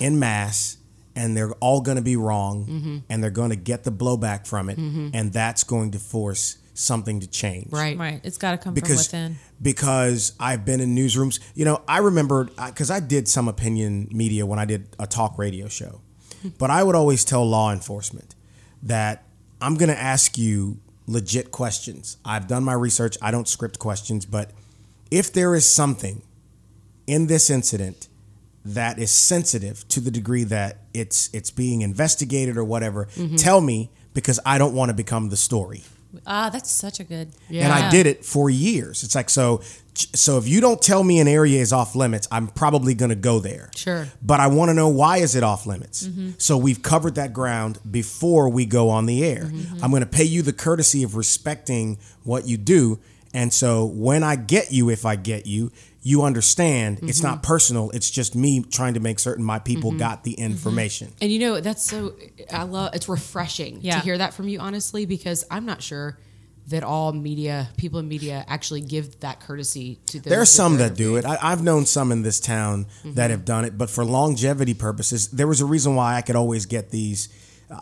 in 0.00 0.18
mass 0.18 0.78
and 1.14 1.36
they're 1.36 1.52
all 1.54 1.82
going 1.82 1.96
to 1.96 2.02
be 2.02 2.16
wrong 2.16 2.64
Mm-hmm. 2.66 2.96
and 3.10 3.22
they're 3.22 3.30
going 3.30 3.50
to 3.50 3.56
get 3.56 3.84
the 3.84 3.92
blowback 3.92 4.46
from 4.46 4.70
it 4.70 4.78
and 4.78 5.32
that's 5.32 5.62
going 5.64 5.90
to 5.90 5.98
force 5.98 6.56
something 6.74 7.20
to 7.20 7.26
change 7.26 7.72
right, 7.72 7.96
Right. 7.96 8.20
It's 8.24 8.36
got 8.36 8.50
to 8.50 8.58
come 8.58 8.74
because 8.74 9.06
from 9.06 9.18
within. 9.20 9.36
because 9.62 10.32
I've 10.38 10.64
been 10.64 10.80
in 10.80 10.94
newsrooms. 10.94 11.38
You 11.54 11.64
know, 11.64 11.82
I 11.88 11.98
remember 11.98 12.44
because 12.44 12.90
I 12.90 13.00
did 13.00 13.28
some 13.28 13.48
opinion 13.48 14.08
media 14.10 14.44
when 14.44 14.58
I 14.58 14.64
did 14.64 14.88
a 14.98 15.06
talk 15.06 15.38
radio 15.38 15.68
show, 15.68 16.00
but 16.58 16.70
I 16.70 16.82
would 16.82 16.96
always 16.96 17.24
tell 17.24 17.48
law 17.48 17.72
enforcement 17.72 18.34
that 18.82 19.24
I'm 19.60 19.76
going 19.76 19.88
to 19.88 19.98
ask 19.98 20.36
you 20.36 20.80
legit 21.06 21.50
questions. 21.50 22.16
I've 22.24 22.48
done 22.48 22.64
my 22.64 22.74
research. 22.74 23.16
I 23.22 23.30
don't 23.30 23.48
script 23.48 23.78
questions, 23.78 24.26
but 24.26 24.50
if 25.10 25.32
there 25.32 25.54
is 25.54 25.68
something 25.70 26.22
in 27.06 27.28
this 27.28 27.50
incident 27.50 28.08
that 28.64 28.98
is 28.98 29.10
sensitive 29.10 29.86
to 29.88 30.00
the 30.00 30.10
degree 30.10 30.42
that 30.44 30.78
it's 30.92 31.32
it's 31.32 31.50
being 31.50 31.82
investigated 31.82 32.56
or 32.56 32.64
whatever, 32.64 33.06
mm-hmm. 33.14 33.36
tell 33.36 33.60
me 33.60 33.90
because 34.12 34.40
I 34.44 34.58
don't 34.58 34.74
want 34.74 34.88
to 34.88 34.94
become 34.94 35.28
the 35.28 35.36
story 35.36 35.82
Ah, 36.26 36.50
that's 36.50 36.70
such 36.70 37.00
a 37.00 37.04
good. 37.04 37.28
Yeah. 37.48 37.64
and 37.64 37.72
I 37.72 37.90
did 37.90 38.06
it 38.06 38.24
for 38.24 38.50
years. 38.50 39.02
It's 39.02 39.14
like 39.14 39.30
so. 39.30 39.60
So 40.12 40.38
if 40.38 40.48
you 40.48 40.60
don't 40.60 40.82
tell 40.82 41.04
me 41.04 41.20
an 41.20 41.28
area 41.28 41.60
is 41.60 41.72
off 41.72 41.94
limits, 41.94 42.26
I'm 42.32 42.48
probably 42.48 42.94
going 42.94 43.10
to 43.10 43.14
go 43.14 43.38
there. 43.38 43.70
Sure. 43.76 44.08
But 44.20 44.40
I 44.40 44.48
want 44.48 44.70
to 44.70 44.74
know 44.74 44.88
why 44.88 45.18
is 45.18 45.36
it 45.36 45.44
off 45.44 45.66
limits. 45.66 46.08
So 46.38 46.56
we've 46.58 46.82
covered 46.82 47.14
that 47.14 47.32
ground 47.32 47.78
before 47.88 48.48
we 48.48 48.66
go 48.66 48.90
on 48.90 49.06
the 49.06 49.24
air. 49.24 49.48
I'm 49.82 49.90
going 49.90 50.02
to 50.02 50.08
pay 50.08 50.24
you 50.24 50.42
the 50.42 50.52
courtesy 50.52 51.04
of 51.04 51.14
respecting 51.14 51.98
what 52.24 52.44
you 52.48 52.56
do. 52.56 52.98
And 53.32 53.52
so 53.52 53.84
when 53.84 54.24
I 54.24 54.34
get 54.34 54.72
you, 54.72 54.90
if 54.90 55.06
I 55.06 55.14
get 55.14 55.46
you, 55.46 55.70
you 56.06 56.22
understand 56.22 57.00
it's 57.02 57.22
not 57.22 57.36
mm-hmm. 57.36 57.46
personal. 57.46 57.90
It's 57.90 58.10
just 58.10 58.36
me 58.36 58.62
trying 58.62 58.92
to 58.94 59.00
make 59.00 59.18
certain 59.18 59.42
my 59.42 59.58
people 59.58 59.90
mm-hmm. 59.90 60.00
got 60.00 60.22
the 60.22 60.34
mm-hmm. 60.34 60.44
information. 60.44 61.12
And 61.22 61.32
you 61.32 61.38
know, 61.38 61.60
that's 61.60 61.82
so 61.82 62.14
I 62.52 62.64
love 62.64 62.94
it's 62.94 63.08
refreshing 63.08 63.78
Yeah. 63.80 63.96
to 63.96 64.04
hear 64.04 64.18
that 64.18 64.34
from 64.34 64.46
you 64.46 64.60
honestly 64.60 65.06
because 65.06 65.46
I'm 65.50 65.64
not 65.64 65.82
sure 65.82 66.18
that 66.68 66.84
all 66.84 67.12
media 67.12 67.68
people 67.78 68.00
in 68.00 68.08
media 68.08 68.44
actually 68.48 68.82
give 68.82 69.20
that 69.20 69.40
courtesy 69.40 69.98
to 70.06 70.20
those 70.20 70.30
There 70.30 70.40
are 70.42 70.46
some 70.46 70.76
they're 70.76 70.90
that 70.90 70.96
do 70.96 71.16
it. 71.16 71.24
I, 71.24 71.38
I've 71.40 71.62
known 71.62 71.86
some 71.86 72.12
in 72.12 72.22
this 72.22 72.38
town 72.38 72.86
that 73.04 73.30
have 73.30 73.46
done 73.46 73.64
it, 73.64 73.78
but 73.78 73.88
for 73.88 74.04
longevity 74.04 74.74
purposes, 74.74 75.28
there 75.30 75.46
was 75.46 75.62
a 75.62 75.66
reason 75.66 75.94
why 75.94 76.16
I 76.16 76.22
could 76.22 76.36
always 76.36 76.66
get 76.66 76.90
these 76.90 77.30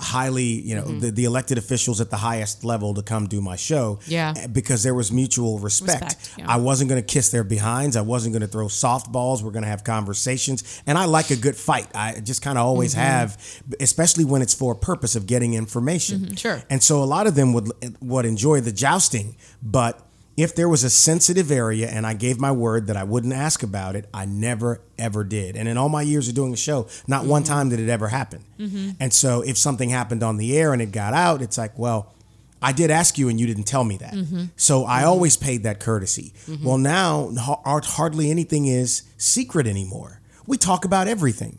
highly, 0.00 0.44
you 0.44 0.74
know, 0.74 0.84
mm-hmm. 0.84 1.00
the, 1.00 1.10
the 1.10 1.24
elected 1.24 1.58
officials 1.58 2.00
at 2.00 2.10
the 2.10 2.16
highest 2.16 2.64
level 2.64 2.94
to 2.94 3.02
come 3.02 3.26
do 3.26 3.40
my 3.40 3.56
show. 3.56 3.98
Yeah. 4.06 4.34
eh, 4.36 4.46
Because 4.46 4.82
there 4.82 4.94
was 4.94 5.10
mutual 5.12 5.58
respect. 5.58 6.04
Respect, 6.04 6.38
yeah. 6.38 6.46
I 6.48 6.56
wasn't 6.56 6.90
going 6.90 7.00
to 7.02 7.06
kiss 7.06 7.30
their 7.30 7.44
behinds. 7.44 7.96
I 7.96 8.02
wasn't 8.02 8.32
going 8.32 8.42
to 8.42 8.48
throw 8.48 8.66
softballs. 8.66 9.42
We're 9.42 9.50
going 9.50 9.64
to 9.64 9.68
have 9.68 9.84
conversations. 9.84 10.82
And 10.86 10.96
I 10.96 11.06
like 11.06 11.30
a 11.30 11.36
good 11.36 11.56
fight. 11.56 11.88
I 11.94 12.20
just 12.20 12.42
kind 12.42 12.58
of 12.58 12.66
always 12.66 12.92
mm-hmm. 12.92 13.02
have, 13.02 13.62
especially 13.80 14.24
when 14.24 14.42
it's 14.42 14.54
for 14.54 14.72
a 14.72 14.76
purpose 14.76 15.16
of 15.16 15.26
getting 15.26 15.54
information. 15.54 16.20
Mm-hmm. 16.20 16.34
Sure. 16.34 16.62
And 16.70 16.82
so 16.82 17.02
a 17.02 17.06
lot 17.06 17.26
of 17.26 17.34
them 17.34 17.52
would 17.52 17.70
eh, 17.82 17.90
would 18.00 18.26
enjoy 18.26 18.60
the 18.60 18.72
jousting, 18.72 19.36
but 19.62 20.08
if 20.36 20.54
there 20.54 20.68
was 20.68 20.82
a 20.82 20.90
sensitive 20.90 21.50
area 21.50 21.88
and 21.88 22.06
I 22.06 22.14
gave 22.14 22.40
my 22.40 22.52
word 22.52 22.86
that 22.86 22.96
I 22.96 23.04
wouldn't 23.04 23.34
ask 23.34 23.62
about 23.62 23.96
it, 23.96 24.08
I 24.14 24.24
never 24.24 24.80
ever 24.98 25.24
did. 25.24 25.56
And 25.56 25.68
in 25.68 25.76
all 25.76 25.88
my 25.88 26.02
years 26.02 26.28
of 26.28 26.34
doing 26.34 26.52
a 26.52 26.56
show, 26.56 26.88
not 27.06 27.26
one 27.26 27.42
mm-hmm. 27.42 27.52
time 27.52 27.68
did 27.68 27.80
it 27.80 27.88
ever 27.88 28.08
happen. 28.08 28.44
Mm-hmm. 28.58 28.90
And 28.98 29.12
so 29.12 29.42
if 29.42 29.58
something 29.58 29.90
happened 29.90 30.22
on 30.22 30.38
the 30.38 30.56
air 30.56 30.72
and 30.72 30.80
it 30.80 30.92
got 30.92 31.12
out, 31.12 31.42
it's 31.42 31.58
like, 31.58 31.78
well, 31.78 32.14
I 32.62 32.72
did 32.72 32.90
ask 32.90 33.18
you 33.18 33.28
and 33.28 33.40
you 33.40 33.46
didn't 33.46 33.64
tell 33.64 33.84
me 33.84 33.96
that. 33.98 34.14
Mm-hmm. 34.14 34.44
So 34.56 34.84
I 34.84 35.04
always 35.04 35.36
paid 35.36 35.64
that 35.64 35.80
courtesy. 35.80 36.32
Well, 36.62 36.78
now 36.78 37.32
har- 37.36 37.82
hardly 37.84 38.30
anything 38.30 38.66
is 38.66 39.02
secret 39.16 39.66
anymore. 39.66 40.20
We 40.46 40.56
talk 40.56 40.84
about 40.84 41.08
everything. 41.08 41.58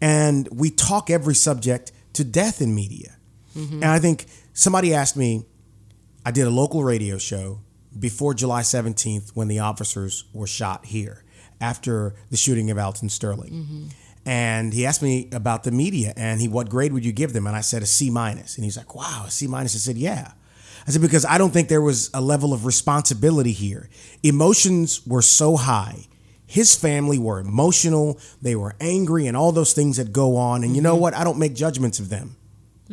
And 0.00 0.48
we 0.50 0.70
talk 0.70 1.08
every 1.08 1.34
subject 1.34 1.92
to 2.14 2.24
death 2.24 2.60
in 2.60 2.74
media. 2.74 3.16
And 3.54 3.84
I 3.84 4.00
think 4.00 4.26
somebody 4.52 4.92
asked 4.92 5.16
me, 5.16 5.44
I 6.26 6.30
did 6.30 6.46
a 6.46 6.50
local 6.50 6.82
radio 6.84 7.18
show 7.18 7.60
before 7.98 8.34
July 8.34 8.62
17th 8.62 9.30
when 9.34 9.48
the 9.48 9.58
officers 9.58 10.24
were 10.32 10.46
shot 10.46 10.86
here 10.86 11.24
after 11.60 12.14
the 12.30 12.36
shooting 12.36 12.70
of 12.70 12.78
Alton 12.78 13.08
Sterling. 13.08 13.52
Mm-hmm. 13.52 13.86
And 14.24 14.72
he 14.72 14.86
asked 14.86 15.02
me 15.02 15.28
about 15.32 15.64
the 15.64 15.72
media 15.72 16.12
and 16.16 16.40
he 16.40 16.48
what 16.48 16.68
grade 16.68 16.92
would 16.92 17.04
you 17.04 17.12
give 17.12 17.32
them? 17.32 17.46
And 17.46 17.56
I 17.56 17.60
said 17.60 17.82
a 17.82 17.86
C 17.86 18.10
minus. 18.10 18.56
And 18.56 18.64
he's 18.64 18.76
like, 18.76 18.94
"Wow, 18.94 19.24
a 19.26 19.30
C 19.30 19.48
minus." 19.48 19.74
I 19.74 19.78
said, 19.78 19.96
"Yeah." 19.96 20.32
I 20.86 20.90
said 20.90 21.02
because 21.02 21.24
I 21.24 21.38
don't 21.38 21.50
think 21.50 21.68
there 21.68 21.82
was 21.82 22.10
a 22.14 22.20
level 22.20 22.52
of 22.52 22.64
responsibility 22.64 23.52
here. 23.52 23.88
Emotions 24.22 25.04
were 25.06 25.22
so 25.22 25.56
high. 25.56 26.06
His 26.46 26.76
family 26.76 27.18
were 27.18 27.40
emotional, 27.40 28.20
they 28.42 28.54
were 28.54 28.74
angry 28.78 29.26
and 29.26 29.36
all 29.36 29.52
those 29.52 29.72
things 29.72 29.96
that 29.96 30.12
go 30.12 30.36
on. 30.36 30.62
And 30.62 30.76
you 30.76 30.82
know 30.82 30.92
mm-hmm. 30.92 31.02
what? 31.02 31.14
I 31.14 31.24
don't 31.24 31.38
make 31.38 31.54
judgments 31.54 31.98
of 31.98 32.10
them 32.10 32.36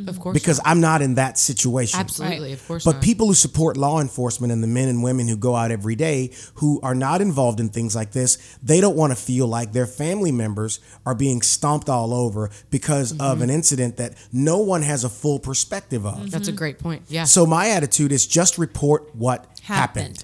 Of 0.08 0.20
course. 0.20 0.34
because 0.34 0.60
I'm 0.64 0.80
not 0.82 1.02
in 1.02 1.16
that 1.16 1.38
situation. 1.38 2.00
absolutely, 2.00 2.54
of 2.54 2.66
course. 2.68 2.86
But 2.86 2.96
not. 2.96 3.04
people 3.04 3.28
who 3.28 3.34
support 3.34 3.76
law 3.78 4.00
enforcement 4.00 4.54
and 4.54 4.62
the 4.64 4.68
men 4.68 4.88
and 4.88 5.04
women 5.04 5.28
who 5.28 5.36
go 5.36 5.56
out 5.56 5.72
every 5.72 5.96
day 5.96 6.32
who 6.56 6.80
are 6.82 6.96
not 6.96 7.22
involved 7.22 7.60
in 7.60 7.70
things 7.70 7.96
like 7.96 8.12
this, 8.12 8.58
they 8.64 8.80
don't 8.82 8.96
want 8.96 9.12
to 9.12 9.16
feel 9.22 9.48
like 9.48 9.72
their 9.74 9.88
family 9.88 10.32
members 10.32 10.80
are 11.06 11.16
being 11.16 11.42
stomped 11.42 11.90
all 11.90 12.14
over 12.14 12.50
because 12.70 13.12
Mm-hmm. 13.14 13.22
of 13.22 13.42
an 13.42 13.50
incident 13.50 13.98
that 13.98 14.14
no 14.32 14.60
one 14.60 14.82
has 14.84 15.04
a 15.04 15.10
full 15.10 15.40
perspective 15.40 16.06
of. 16.06 16.30
that's 16.32 16.48
a 16.48 16.52
great 16.52 16.78
point. 16.80 17.04
Yeah. 17.08 17.24
So 17.24 17.46
my 17.46 17.70
attitude 17.70 18.12
is 18.12 18.28
just 18.28 18.58
report 18.58 19.16
what 19.16 19.46
Happened. 19.64 20.18
happened. 20.18 20.24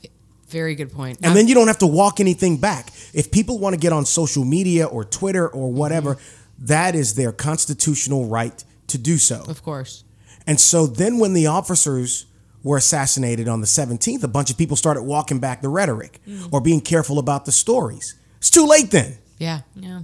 Very 0.50 0.76
good 0.76 0.92
point. 0.92 1.20
And 1.24 1.36
then 1.36 1.48
you 1.48 1.56
don't 1.56 1.68
have 1.68 1.80
to 1.80 1.88
walk 1.88 2.20
anything 2.20 2.58
back. 2.58 2.90
If 3.14 3.32
people 3.32 3.58
want 3.60 3.74
to 3.74 3.80
get 3.80 3.92
on 3.94 4.06
social 4.06 4.46
media 4.46 4.86
or 4.86 5.04
Twitter 5.04 5.48
or 5.48 5.72
whatever, 5.72 6.18
that 6.60 6.96
is 6.96 7.16
their 7.16 7.32
constitutional 7.32 8.28
right 8.28 8.64
to 8.88 8.98
do 8.98 9.18
so. 9.18 9.44
of 9.48 9.64
course. 9.64 10.04
And 10.48 10.60
so 10.60 10.86
then 10.88 11.18
when 11.20 11.34
the 11.34 11.48
officers 11.48 12.26
were 12.64 12.78
assassinated 12.78 13.48
on 13.48 13.62
the 13.62 13.68
17th, 13.68 14.24
a 14.24 14.28
bunch 14.28 14.50
of 14.52 14.58
people 14.58 14.76
started 14.76 15.04
walking 15.04 15.40
back 15.40 15.62
the 15.62 15.70
rhetoric 15.70 16.20
Mm. 16.28 16.50
or 16.52 16.62
being 16.62 16.82
careful 16.82 17.20
about 17.20 17.46
the 17.46 17.52
stories. 17.52 18.16
It's 18.38 18.50
too 18.50 18.66
late 18.66 18.92
then. 18.92 19.18
Yeah. 19.40 19.62
Yeah. 19.76 20.02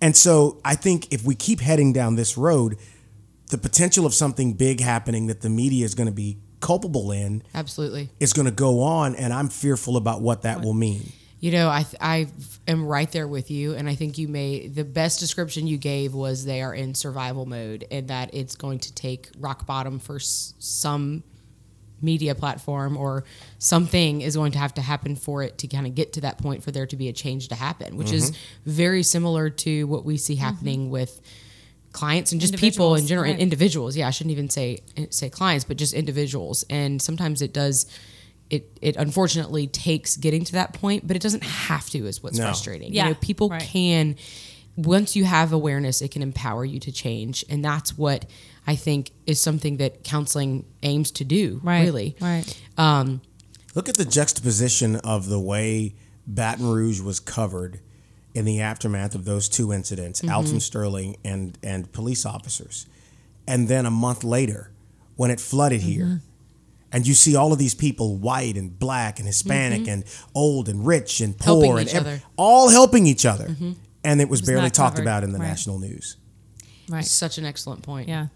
And 0.00 0.16
so 0.16 0.60
I 0.64 0.74
think 0.76 1.12
if 1.12 1.24
we 1.24 1.34
keep 1.34 1.60
heading 1.60 1.92
down 1.92 2.14
this 2.16 2.36
road, 2.36 2.76
the 3.50 3.58
potential 3.58 4.04
of 4.06 4.14
something 4.14 4.52
big 4.52 4.80
happening 4.80 5.26
that 5.26 5.40
the 5.40 5.48
media 5.48 5.84
is 5.84 5.94
going 5.94 6.06
to 6.08 6.12
be 6.14 6.38
culpable 6.60 7.10
in 7.12 7.42
Absolutely. 7.54 8.10
is 8.20 8.32
going 8.32 8.46
to 8.46 8.52
go 8.52 8.80
on, 8.80 9.14
and 9.16 9.32
I'm 9.32 9.48
fearful 9.48 9.96
about 9.96 10.20
what 10.20 10.42
that 10.42 10.60
will 10.62 10.74
mean. 10.74 11.12
You 11.40 11.52
know, 11.52 11.68
I 11.68 11.86
I 12.00 12.26
am 12.66 12.84
right 12.84 13.10
there 13.12 13.28
with 13.28 13.50
you, 13.50 13.74
and 13.74 13.88
I 13.88 13.94
think 13.94 14.18
you 14.18 14.26
may 14.26 14.66
the 14.66 14.84
best 14.84 15.20
description 15.20 15.66
you 15.66 15.78
gave 15.78 16.12
was 16.12 16.44
they 16.44 16.62
are 16.62 16.74
in 16.74 16.94
survival 16.94 17.46
mode, 17.46 17.86
and 17.90 18.08
that 18.08 18.34
it's 18.34 18.56
going 18.56 18.80
to 18.80 18.94
take 18.94 19.30
rock 19.38 19.64
bottom 19.64 20.00
for 20.00 20.16
s- 20.16 20.54
some 20.58 21.22
media 22.00 22.34
platform 22.34 22.96
or 22.96 23.24
something 23.58 24.20
is 24.20 24.36
going 24.36 24.52
to 24.52 24.58
have 24.58 24.74
to 24.74 24.80
happen 24.80 25.16
for 25.16 25.42
it 25.42 25.58
to 25.58 25.66
kind 25.66 25.86
of 25.86 25.94
get 25.94 26.12
to 26.12 26.20
that 26.20 26.38
point 26.38 26.62
for 26.62 26.70
there 26.70 26.86
to 26.86 26.96
be 26.96 27.08
a 27.08 27.12
change 27.12 27.48
to 27.48 27.54
happen, 27.54 27.96
which 27.96 28.12
is 28.12 28.30
mm-hmm. 28.30 28.70
very 28.70 29.02
similar 29.02 29.50
to 29.50 29.84
what 29.84 30.04
we 30.04 30.16
see 30.16 30.36
happening 30.36 30.82
mm-hmm. 30.82 30.90
with 30.90 31.20
clients 31.92 32.32
and 32.32 32.40
just 32.40 32.56
people 32.56 32.94
in 32.94 33.06
general 33.06 33.30
right. 33.30 33.40
individuals. 33.40 33.96
Yeah 33.96 34.06
i 34.06 34.10
shouldn't 34.10 34.32
even 34.32 34.50
say 34.50 34.78
say 35.10 35.30
clients 35.30 35.64
but 35.64 35.76
just 35.76 35.94
individuals. 35.94 36.64
And 36.68 37.00
sometimes 37.00 37.42
it 37.42 37.52
does 37.52 37.86
it 38.50 38.78
it 38.80 38.96
unfortunately 38.96 39.66
takes 39.66 40.16
getting 40.16 40.44
to 40.44 40.52
that 40.52 40.72
point 40.72 41.06
but 41.06 41.16
it 41.16 41.22
doesn't 41.22 41.44
have 41.44 41.88
to 41.90 42.06
is 42.06 42.22
what's 42.22 42.38
No. 42.38 42.44
frustrating 42.44 42.92
Yeah, 42.92 43.04
you 43.04 43.10
know 43.10 43.16
people 43.20 43.48
right. 43.50 43.60
can 43.62 44.16
once 44.76 45.16
you 45.16 45.24
have 45.24 45.52
awareness 45.52 46.00
it 46.02 46.10
can 46.10 46.22
empower 46.22 46.64
you 46.64 46.78
to 46.80 46.92
change 46.92 47.44
and 47.50 47.64
that's 47.64 47.98
what 47.98 48.24
i 48.66 48.74
think 48.76 49.10
is 49.26 49.40
something 49.40 49.76
that 49.78 50.04
counseling 50.04 50.64
aims 50.82 51.10
to 51.12 51.24
do 51.24 51.60
Right. 51.62 51.82
really 51.84 52.16
Right. 52.20 52.60
Um, 52.76 53.20
Look 53.74 53.88
at 53.88 53.96
the 53.96 54.04
juxtaposition 54.04 54.96
of 54.96 55.28
the 55.28 55.38
way 55.38 55.94
Baton 56.26 56.66
Rouge 56.68 57.00
was 57.00 57.20
covered 57.20 57.80
in 58.34 58.44
the 58.44 58.60
aftermath 58.60 59.14
of 59.14 59.24
those 59.24 59.48
two 59.48 59.72
incidents, 59.72 60.20
mm-hmm. 60.20 60.34
Alton 60.34 60.60
Sterling 60.60 61.16
and 61.24 61.56
and 61.62 61.90
police 61.92 62.26
officers. 62.26 62.86
And 63.46 63.68
then 63.68 63.86
a 63.86 63.90
month 63.90 64.24
later, 64.24 64.70
when 65.16 65.30
it 65.30 65.40
flooded 65.40 65.80
here, 65.82 66.04
mm-hmm. 66.04 66.16
And 66.92 67.06
you 67.06 67.14
see 67.14 67.36
all 67.36 67.52
of 67.52 67.58
these 67.58 67.74
people, 67.74 68.16
white 68.16 68.56
and 68.56 68.78
black 68.78 69.18
and 69.18 69.26
Hispanic 69.26 69.82
mm-hmm. 69.82 69.90
and 69.90 70.04
old 70.34 70.68
and 70.68 70.86
rich 70.86 71.20
and 71.20 71.36
poor 71.38 71.64
Helping 71.78 71.96
and 71.96 72.16
each 72.16 72.22
all 72.36 72.68
helping 72.68 73.06
each 73.06 73.26
other. 73.26 73.48
Mm-hmm. 73.48 73.72
And 74.04 74.20
it 74.20 74.28
was, 74.28 74.40
barely 74.42 74.70
talked 74.70 74.96
covered. 74.96 75.02
about 75.02 75.24
in 75.24 75.32
the 75.32 75.38
Right. 75.38 75.48
national 75.48 75.78
news. 75.80 76.16
Right. 76.88 77.04
such 77.04 77.36
an 77.38 77.44
excellent 77.44 77.82
point 77.82 78.08
Yeah. 78.08 78.28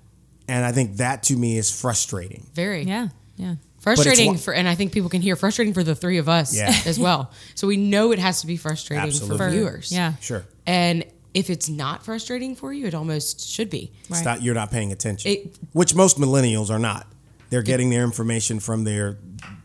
And 0.48 0.64
I 0.66 0.72
think 0.72 0.96
that 0.98 1.22
to 1.24 1.36
me 1.36 1.56
is 1.56 1.70
frustrating. 1.70 2.46
very 2.54 2.82
Yeah. 2.84 3.08
Yeah. 3.36 3.54
frustrating 3.80 4.32
wa- 4.32 4.36
for 4.36 4.52
and 4.54 4.68
i 4.68 4.74
think 4.76 4.92
people 4.92 5.08
can 5.08 5.22
hear 5.22 5.34
frustrating 5.36 5.72
for 5.74 5.82
the 5.82 5.94
three 5.94 6.18
of 6.18 6.28
us 6.28 6.54
Yeah. 6.54 6.72
as 6.86 6.98
well 7.00 7.30
so 7.54 7.66
we 7.66 7.76
know 7.78 8.12
it 8.12 8.18
has 8.20 8.40
to 8.42 8.46
be 8.46 8.56
frustrating 8.56 9.04
Absolutely. 9.06 9.38
for 9.38 9.44
For- 9.44 9.50
viewers 9.50 9.90
Yeah. 9.90 10.12
Sure. 10.20 10.44
And 10.66 11.04
if 11.34 11.48
it's 11.48 11.68
not 11.70 12.04
frustrating 12.04 12.54
for 12.54 12.72
you, 12.74 12.86
it 12.86 12.94
almost 12.94 13.48
should 13.48 13.70
be. 13.70 13.90
It's 14.02 14.10
Right. 14.10 14.24
not 14.24 14.42
you're 14.42 14.54
not 14.54 14.70
paying 14.70 14.92
attention, 14.92 15.30
It- 15.32 15.56
which 15.72 15.94
most 15.94 16.18
millennials 16.18 16.68
are 16.70 16.78
not. 16.78 17.10
They're 17.52 17.62
getting 17.62 17.90
their 17.90 18.02
information 18.02 18.60
from 18.60 18.84
their 18.84 19.18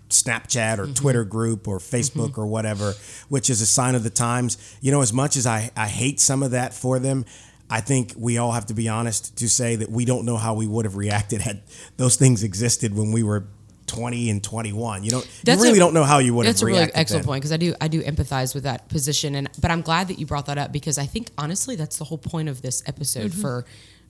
Snapchat 0.09 0.77
or 0.77 0.83
Mm-hmm. 0.83 0.93
Twitter 0.93 1.23
group 1.23 1.67
or 1.67 1.79
Facebook 1.79 2.37
or 2.37 2.45
whatever, 2.47 2.93
which 3.29 3.49
is 3.49 3.61
a 3.61 3.65
sign 3.65 3.95
of 3.95 4.03
the 4.03 4.09
times. 4.09 4.57
You 4.81 4.91
know, 4.91 5.01
as 5.01 5.13
much 5.13 5.37
as 5.37 5.47
I, 5.47 5.71
I 5.75 5.87
hate 5.87 6.19
some 6.19 6.43
of 6.43 6.51
that 6.51 6.73
for 6.73 6.99
them, 6.99 7.25
I 7.69 7.81
think 7.81 8.13
we 8.17 8.37
all 8.37 8.51
have 8.51 8.65
to 8.67 8.73
be 8.73 8.87
honest 8.89 9.37
to 9.37 9.49
say 9.49 9.75
that 9.77 9.89
we 9.89 10.05
don't 10.05 10.25
know 10.25 10.37
how 10.37 10.53
we 10.53 10.67
would 10.67 10.85
have 10.85 10.95
reacted 10.95 11.41
had 11.41 11.63
those 11.97 12.15
things 12.17 12.43
existed 12.43 12.95
when 12.95 13.11
we 13.11 13.23
were 13.23 13.47
20 13.87 14.29
and 14.29 14.43
21. 14.43 15.03
You 15.03 15.11
don't 15.11 15.29
That's 15.45 15.59
you 15.59 15.63
really 15.63 15.77
a- 15.77 15.81
don't 15.81 15.93
know 15.93 16.03
how 16.03 16.19
you 16.19 16.33
would 16.33 16.45
have 16.45 16.55
That's 16.55 16.61
a 16.61 16.65
really 16.65 16.79
excellent 16.93 17.23
then. 17.23 17.23
point 17.23 17.41
because 17.41 17.51
I 17.53 17.57
do 17.57 17.73
I 17.79 17.87
do 17.87 18.01
empathize 18.03 18.53
with 18.53 18.63
that 18.63 18.89
position, 18.89 19.35
and 19.35 19.49
but 19.61 19.71
I'm 19.71 19.81
glad 19.81 20.09
that 20.09 20.19
you 20.19 20.25
brought 20.25 20.45
that 20.47 20.57
up 20.57 20.71
because 20.73 20.97
I 20.97 21.05
think 21.05 21.29
honestly 21.37 21.75
that's 21.77 21.97
the 21.97 22.03
whole 22.05 22.17
point 22.17 22.49
of 22.49 22.61
this 22.61 22.83
episode 22.85 23.31
Mm-hmm. 23.31 23.41
for 23.41 23.65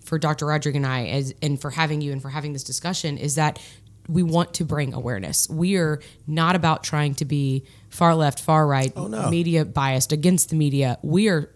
for 0.08 0.17
Dr. 0.17 0.46
Rodrigue 0.46 0.76
and 0.78 0.86
I, 0.86 1.06
as 1.08 1.34
and 1.41 1.60
for 1.60 1.70
having 1.70 2.02
you 2.02 2.12
and 2.13 2.22
for 2.22 2.30
having 2.30 2.54
this 2.54 2.63
discussion 2.63 3.17
is 3.17 3.36
that 3.36 3.60
we 4.08 4.24
want 4.24 4.54
to 4.56 4.63
bring 4.63 4.93
awareness. 4.93 5.50
We 5.50 5.76
are 5.76 6.00
not 6.26 6.56
about 6.56 6.84
trying 6.84 7.15
to 7.15 7.26
be 7.26 7.65
far 7.89 8.15
left, 8.15 8.39
far 8.39 8.65
right, 8.65 8.93
Oh, 8.96 9.08
no. 9.08 9.30
media 9.30 9.65
biased 9.65 10.13
against 10.13 10.50
the 10.50 10.56
media. 10.56 10.98
We 11.04 11.28
are 11.28 11.52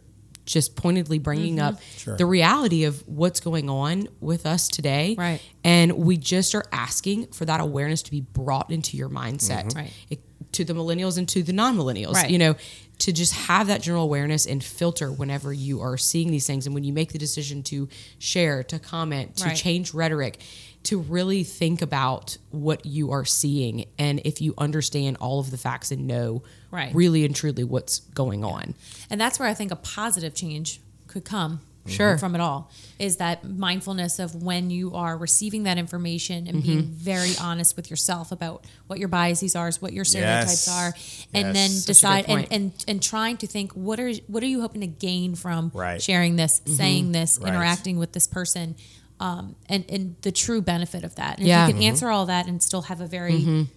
just 0.45 0.75
pointedly 0.75 1.17
bringing 1.17 1.55
Mm-hmm. 1.57 1.75
up 1.75 1.81
Sure. 1.97 2.17
the 2.17 2.25
reality 2.25 2.83
of 2.83 3.07
what's 3.07 3.39
going 3.39 3.69
on 3.69 4.09
with 4.19 4.45
us 4.45 4.67
today. 4.67 5.15
Right. 5.17 5.39
And 5.63 5.93
we 5.93 6.17
just 6.17 6.53
are 6.55 6.65
asking 6.73 7.27
for 7.27 7.45
that 7.45 7.61
awareness 7.61 8.01
to 8.03 8.11
be 8.11 8.19
brought 8.21 8.69
into 8.69 8.97
your 8.97 9.07
mindset. 9.09 9.73
Right. 9.73 9.91
It- 10.09 10.19
to 10.53 10.65
the 10.65 10.73
millennials 10.73 11.17
and 11.17 11.29
to 11.29 11.41
the 11.43 11.53
non-millennials. 11.53 12.15
Right. 12.15 12.29
You 12.29 12.37
know, 12.37 12.55
to 13.01 13.11
just 13.11 13.33
have 13.33 13.65
that 13.67 13.81
general 13.81 14.03
awareness 14.03 14.45
and 14.45 14.63
filter 14.63 15.11
whenever 15.11 15.51
you 15.51 15.81
are 15.81 15.97
seeing 15.97 16.29
these 16.29 16.45
things 16.45 16.67
and 16.67 16.75
when 16.75 16.83
you 16.83 16.93
make 16.93 17.11
the 17.11 17.17
decision 17.17 17.63
to 17.63 17.89
share, 18.19 18.63
to 18.63 18.77
comment, 18.77 19.37
to 19.37 19.45
Right. 19.45 19.55
change 19.57 19.93
rhetoric, 19.93 20.39
to 20.83 20.99
really 20.99 21.43
think 21.43 21.81
about 21.81 22.37
what 22.51 22.85
you 22.85 23.11
are 23.11 23.25
seeing 23.25 23.85
and 23.97 24.21
if 24.23 24.39
you 24.41 24.53
understand 24.57 25.17
all 25.19 25.39
of 25.39 25.49
the 25.49 25.57
facts 25.57 25.89
and 25.91 26.05
know 26.05 26.43
Right. 26.69 26.93
really 26.93 27.25
and 27.25 27.35
truly 27.35 27.63
what's 27.63 27.99
going 28.13 28.43
on. 28.43 28.75
And 29.09 29.19
that's 29.19 29.39
where 29.39 29.47
I 29.49 29.53
think 29.55 29.71
a 29.71 29.75
positive 29.75 30.33
change 30.35 30.79
could 31.07 31.25
come. 31.25 31.61
Sure. 31.87 32.17
From 32.19 32.35
it 32.35 32.41
all 32.41 32.69
is 32.99 33.17
that 33.17 33.43
mindfulness 33.43 34.19
of 34.19 34.35
when 34.43 34.69
you 34.69 34.93
are 34.93 35.17
receiving 35.17 35.63
that 35.63 35.77
information 35.79 36.47
and 36.47 36.61
being 36.61 36.83
Mm-hmm. 36.83 36.93
very 36.93 37.31
honest 37.41 37.75
with 37.75 37.89
yourself 37.89 38.31
about 38.31 38.65
what 38.87 38.99
your 38.99 39.07
biases 39.07 39.55
are, 39.55 39.71
what 39.79 39.91
your 39.91 40.05
stereotypes 40.05 40.67
Yes. 40.67 40.69
are, 40.69 40.93
and 41.33 41.47
Yes. 41.47 41.55
then 41.55 41.69
Such 41.71 41.85
decide 41.87 42.25
and, 42.27 42.47
and 42.51 42.71
and 42.87 43.01
trying 43.01 43.37
to 43.37 43.47
think 43.47 43.71
what 43.73 43.99
are 43.99 44.11
what 44.27 44.43
are 44.43 44.47
you 44.47 44.61
hoping 44.61 44.81
to 44.81 44.87
gain 44.87 45.33
from 45.33 45.71
Right. 45.73 45.99
sharing 46.01 46.35
this, 46.35 46.61
saying 46.65 47.13
this, 47.13 47.39
Right. 47.39 47.47
interacting 47.49 47.97
with 47.97 48.11
this 48.11 48.27
person, 48.27 48.75
um, 49.19 49.55
and 49.67 49.83
and 49.89 50.15
the 50.21 50.31
true 50.31 50.61
benefit 50.61 51.03
of 51.03 51.15
that. 51.15 51.39
And 51.39 51.47
Yeah. 51.47 51.63
if 51.63 51.69
you 51.69 51.73
can 51.75 51.83
answer 51.83 52.09
all 52.11 52.27
that 52.27 52.45
and 52.47 52.61
still 52.61 52.83
have 52.83 53.01
a 53.01 53.07
very 53.07 53.67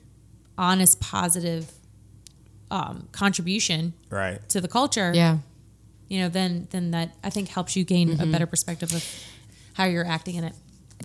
honest, 0.58 1.00
positive 1.00 1.72
um, 2.70 3.08
contribution 3.12 3.92
Right. 4.10 4.46
to 4.48 4.60
the 4.60 4.68
culture, 4.68 5.12
Yeah. 5.14 5.38
You 6.14 6.20
know, 6.20 6.28
then 6.28 6.68
then 6.70 6.92
that 6.92 7.12
I 7.24 7.30
think 7.30 7.48
helps 7.48 7.74
you 7.74 7.82
gain 7.84 8.20
a 8.20 8.26
better 8.26 8.46
perspective 8.46 8.92
of 8.94 9.04
how 9.72 9.86
you're 9.86 10.06
acting 10.06 10.36
in 10.36 10.44
it. 10.44 10.52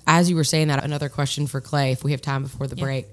As 0.05 0.29
you 0.29 0.35
were 0.35 0.43
saying 0.43 0.67
that, 0.67 0.83
another 0.83 1.09
question 1.09 1.47
for 1.47 1.59
Clay, 1.61 1.91
if 1.91 2.03
we 2.03 2.11
have 2.11 2.21
time 2.21 2.43
before 2.43 2.67
the 2.67 2.75
Yeah. 2.75 2.83
break. 2.83 3.07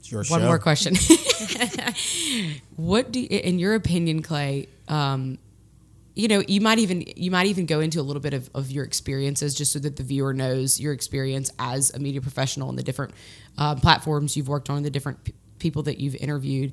It's 0.00 0.10
your 0.10 0.24
One 0.24 0.40
show. 0.40 0.46
more 0.46 0.58
question. 0.58 0.96
what 2.76 3.12
do 3.12 3.20
you, 3.20 3.26
in 3.28 3.60
your 3.60 3.74
opinion, 3.76 4.20
Clay? 4.22 4.66
Um, 4.88 5.38
you 6.16 6.26
know, 6.26 6.42
you 6.48 6.60
might 6.60 6.78
even 6.80 7.04
you 7.14 7.30
might 7.30 7.46
even 7.46 7.66
go 7.66 7.78
into 7.78 8.00
a 8.00 8.02
little 8.02 8.22
bit 8.22 8.34
of, 8.34 8.50
of 8.52 8.70
your 8.72 8.84
experiences 8.84 9.54
just 9.54 9.72
so 9.72 9.78
that 9.78 9.94
the 9.96 10.02
viewer 10.02 10.32
knows 10.34 10.80
your 10.80 10.92
experience 10.92 11.52
as 11.60 11.92
a 11.94 12.00
media 12.00 12.20
professional 12.20 12.68
and 12.68 12.76
the 12.76 12.82
different 12.82 13.14
uh, 13.58 13.76
platforms 13.76 14.36
you've 14.36 14.48
worked 14.48 14.70
on, 14.70 14.82
the 14.82 14.90
different 14.90 15.22
p- 15.22 15.34
people 15.60 15.82
that 15.84 15.98
you've 15.98 16.16
interviewed. 16.16 16.72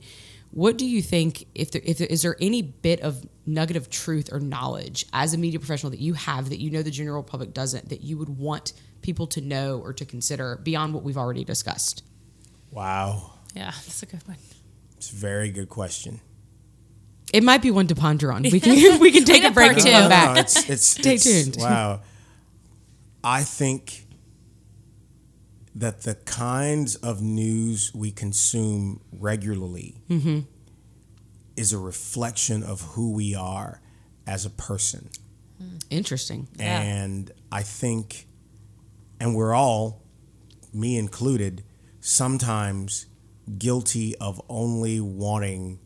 What 0.54 0.78
do 0.78 0.86
you 0.86 1.02
think? 1.02 1.48
If 1.56 1.72
there, 1.72 1.82
if 1.84 1.98
there, 1.98 2.08
is 2.08 2.22
there 2.22 2.36
any 2.40 2.62
bit 2.62 3.02
of 3.02 3.26
nugget 3.48 3.76
of 3.76 3.90
truth 3.90 4.30
or 4.32 4.40
knowledge 4.40 5.06
as 5.12 5.34
a 5.34 5.38
media 5.38 5.60
professional 5.60 5.90
that 5.90 6.00
you 6.00 6.14
have 6.14 6.50
that 6.50 6.60
you 6.60 6.70
know 6.70 6.84
the 6.84 6.92
general 6.92 7.24
public 7.24 7.54
doesn't 7.56 7.90
that 7.90 8.02
you 8.02 8.18
would 8.20 8.30
want 8.38 8.74
people 9.02 9.26
to 9.28 9.42
know 9.42 9.80
or 9.80 9.94
to 9.94 10.06
consider 10.06 10.60
beyond 10.64 10.94
what 10.94 11.04
we've 11.04 11.18
already 11.18 11.44
discussed? 11.44 12.04
Wow. 12.70 13.32
Yeah, 13.56 13.72
that's 13.72 14.04
a 14.04 14.06
good 14.06 14.26
one. 14.28 14.38
It's 14.98 15.12
a 15.12 15.16
very 15.16 15.50
good 15.50 15.70
question. 15.70 16.22
It 17.34 17.44
might 17.44 17.64
be 17.64 17.72
one 17.72 17.88
to 17.88 17.96
ponder 17.96 18.32
on. 18.32 18.44
We 18.44 18.60
can 18.60 19.00
we 19.00 19.12
can 19.12 19.24
take 19.24 19.42
We 19.42 19.48
a 19.50 19.52
break 19.52 19.72
and 19.74 19.82
two. 19.82 19.90
come 19.92 20.04
No, 20.04 20.10
back. 20.10 20.36
no, 20.36 20.40
it's, 20.42 20.70
it's, 20.70 20.86
Stay 20.86 21.16
it's- 21.16 21.24
tuned. 21.24 21.58
Wow. 21.60 22.02
I 23.24 23.42
think 23.44 24.03
that 25.76 26.02
the 26.02 26.16
kinds 26.16 26.96
of 26.98 27.22
news 27.22 27.92
we 27.96 28.12
consume 28.12 29.02
regularly 29.12 29.96
Mm-hmm. 30.10 30.42
is 31.56 31.74
a 31.74 31.78
reflection 31.78 32.64
of 32.64 32.82
who 32.82 33.12
we 33.12 33.34
are 33.36 33.82
as 34.28 34.46
a 34.46 34.50
person. 34.50 35.10
Mm. 35.62 35.84
Interesting. 35.90 36.48
Yeah. 36.58 36.82
And 36.82 37.32
I 37.52 37.64
think, 37.64 38.28
and 39.20 39.36
we're 39.36 39.54
all, 39.54 40.04
me 40.74 40.98
included, 40.98 41.64
sometimes 42.02 43.08
guilty 43.58 44.16
of 44.18 44.42
only 44.50 45.00
wanting 45.00 45.80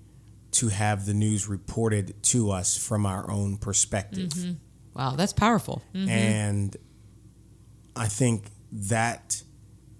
to 0.51 0.69
have 0.69 1.05
the 1.05 1.13
news 1.13 1.47
reported 1.47 2.21
to 2.23 2.51
us 2.51 2.77
from 2.77 3.05
our 3.05 3.29
own 3.29 3.57
perspective. 3.57 4.29
Mm-hmm. 4.29 4.53
Wow, 4.95 5.15
that's 5.15 5.33
powerful. 5.33 5.83
Mm-hmm. 5.93 6.09
And 6.09 6.77
I 7.95 8.07
think 8.07 8.49
that 8.71 9.43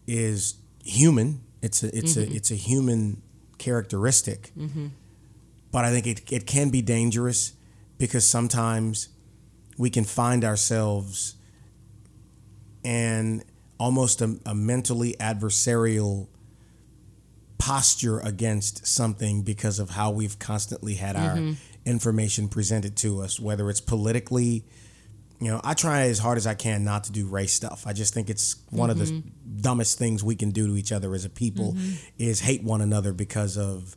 is 0.08 0.56
human. 0.84 1.42
It's 1.62 1.84
a 1.84 1.96
it's 1.96 2.16
a 2.16 2.22
mm-hmm. 2.22 2.36
it's 2.36 2.52
a 2.52 2.56
human 2.56 3.22
characteristic. 3.58 4.52
Mm-hmm. 4.58 4.88
But 5.72 5.86
I 5.86 5.92
think 5.92 6.08
it, 6.08 6.32
it 6.32 6.48
can 6.48 6.70
be 6.70 6.82
dangerous 6.82 7.54
because 7.98 8.28
sometimes 8.28 9.10
we 9.78 9.90
can 9.90 10.06
find 10.06 10.44
ourselves 10.44 11.36
in 12.84 13.44
almost 13.80 14.22
a, 14.22 14.40
a 14.46 14.56
mentally 14.56 15.16
adversarial 15.20 16.28
posture 17.58 18.20
against 18.20 18.88
something 18.88 19.42
because 19.42 19.80
of 19.80 19.92
how 19.92 20.12
we've 20.12 20.40
constantly 20.40 20.96
had 20.96 21.16
our 21.16 21.36
mm-hmm. 21.36 21.54
information 21.86 22.48
presented 22.48 22.96
to 22.98 23.22
us, 23.22 23.40
whether 23.40 23.70
it's 23.70 23.82
politically. 23.82 24.64
You 25.40 25.52
know, 25.52 25.62
I 25.64 25.76
try 25.76 26.04
as 26.04 26.18
hard 26.18 26.38
as 26.38 26.48
I 26.48 26.56
can 26.56 26.84
not 26.84 27.04
to 27.06 27.12
do 27.12 27.28
race 27.28 27.54
stuff. 27.54 27.86
I 27.86 27.94
just 27.94 28.14
think 28.14 28.30
it's 28.30 28.56
one 28.72 28.90
of 28.90 28.98
the 28.98 29.06
mm-hmm. 29.06 29.62
dumbest 29.62 30.00
things 30.00 30.24
we 30.24 30.36
can 30.36 30.50
do 30.50 30.68
to 30.68 30.76
each 30.76 30.92
other 30.92 31.14
as 31.14 31.26
a 31.26 31.30
people 31.30 31.74
mm-hmm. 31.74 31.96
is 32.18 32.40
hate 32.40 32.64
one 32.64 32.82
another 32.82 33.14
because 33.14 33.56
of 33.56 33.96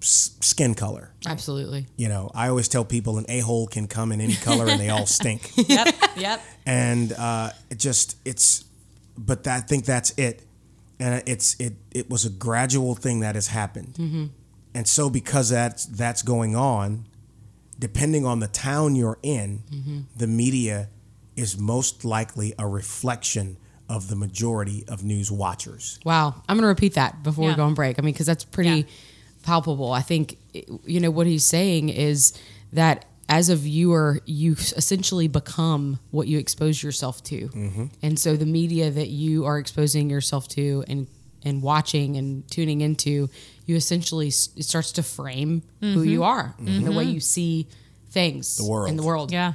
s- 0.00 0.36
skin 0.40 0.74
color. 0.74 1.12
Absolutely. 1.26 1.86
You 1.96 2.08
know, 2.08 2.30
I 2.34 2.48
always 2.48 2.68
tell 2.68 2.84
people 2.84 3.18
an 3.18 3.26
a 3.28 3.40
hole 3.40 3.66
can 3.66 3.88
come 3.88 4.12
in 4.12 4.20
any 4.20 4.34
color 4.36 4.66
and 4.68 4.80
they 4.80 4.88
all 4.88 5.06
stink. 5.18 5.50
Yep. 5.56 5.94
Yep. 6.16 6.42
and 6.66 7.12
uh, 7.12 7.50
it 7.70 7.78
just 7.78 8.16
it's, 8.24 8.64
but 9.18 9.44
that, 9.44 9.56
I 9.56 9.60
think 9.60 9.86
that's 9.86 10.12
it, 10.18 10.44
and 11.00 11.22
it's 11.26 11.58
it 11.58 11.74
it 11.90 12.10
was 12.10 12.26
a 12.26 12.30
gradual 12.30 12.94
thing 12.94 13.20
that 13.20 13.34
has 13.34 13.48
happened, 13.48 13.94
mm-hmm. 13.94 14.26
and 14.74 14.86
so 14.86 15.08
because 15.08 15.48
that's 15.48 15.86
that's 15.86 16.22
going 16.22 16.54
on, 16.54 17.06
depending 17.78 18.24
on 18.26 18.40
the 18.40 18.48
town 18.48 18.96
you're 18.96 19.18
in, 19.22 20.06
the 20.16 20.26
media 20.26 20.88
is 21.36 21.58
most 21.58 22.04
likely 22.04 22.54
a 22.58 22.66
reflection 22.66 23.56
of 23.88 24.08
the 24.08 24.16
majority 24.16 24.84
of 24.88 25.04
news 25.04 25.30
watchers. 25.30 26.00
Wow. 26.04 26.34
I'm 26.48 26.56
going 26.56 26.62
to 26.62 26.68
repeat 26.68 26.94
that 26.94 27.22
before 27.22 27.48
we 27.48 27.54
go 27.54 27.64
on 27.64 27.74
break. 27.74 27.98
I 27.98 28.02
mean, 28.02 28.12
because 28.14 28.26
that's 28.26 28.44
pretty 28.44 28.70
Yeah. 28.70 28.82
palpable. 29.42 29.92
I 29.92 30.02
think, 30.02 30.38
you 30.84 30.98
know, 30.98 31.10
what 31.10 31.26
he's 31.26 31.44
saying 31.44 31.90
is 31.90 32.32
that 32.72 33.04
as 33.28 33.48
a 33.48 33.56
viewer, 33.56 34.20
you 34.24 34.52
essentially 34.52 35.28
become 35.28 35.98
what 36.10 36.26
you 36.26 36.38
expose 36.38 36.82
yourself 36.82 37.22
to. 37.24 37.48
Mm-hmm. 37.48 37.84
And 38.02 38.18
so 38.18 38.36
the 38.36 38.46
media 38.46 38.90
that 38.90 39.08
you 39.08 39.44
are 39.44 39.58
exposing 39.58 40.10
yourself 40.10 40.48
to 40.48 40.84
and, 40.88 41.06
and 41.46 41.62
watching 41.62 42.16
and 42.16 42.48
tuning 42.50 42.80
into, 42.80 43.30
you 43.64 43.76
essentially, 43.76 44.28
it 44.28 44.64
starts 44.64 44.92
to 44.92 45.02
frame 45.02 45.62
who 45.80 45.86
mm-hmm. 45.86 46.04
you 46.04 46.24
are 46.24 46.54
and 46.58 46.84
the 46.84 46.92
way 46.92 47.04
mm-hmm. 47.04 47.14
you 47.14 47.20
see 47.20 47.68
things 48.10 48.56
The 48.56 48.64
world. 48.64 48.88
in 48.88 48.96
the 48.96 49.02
world. 49.02 49.32
Yeah. 49.32 49.54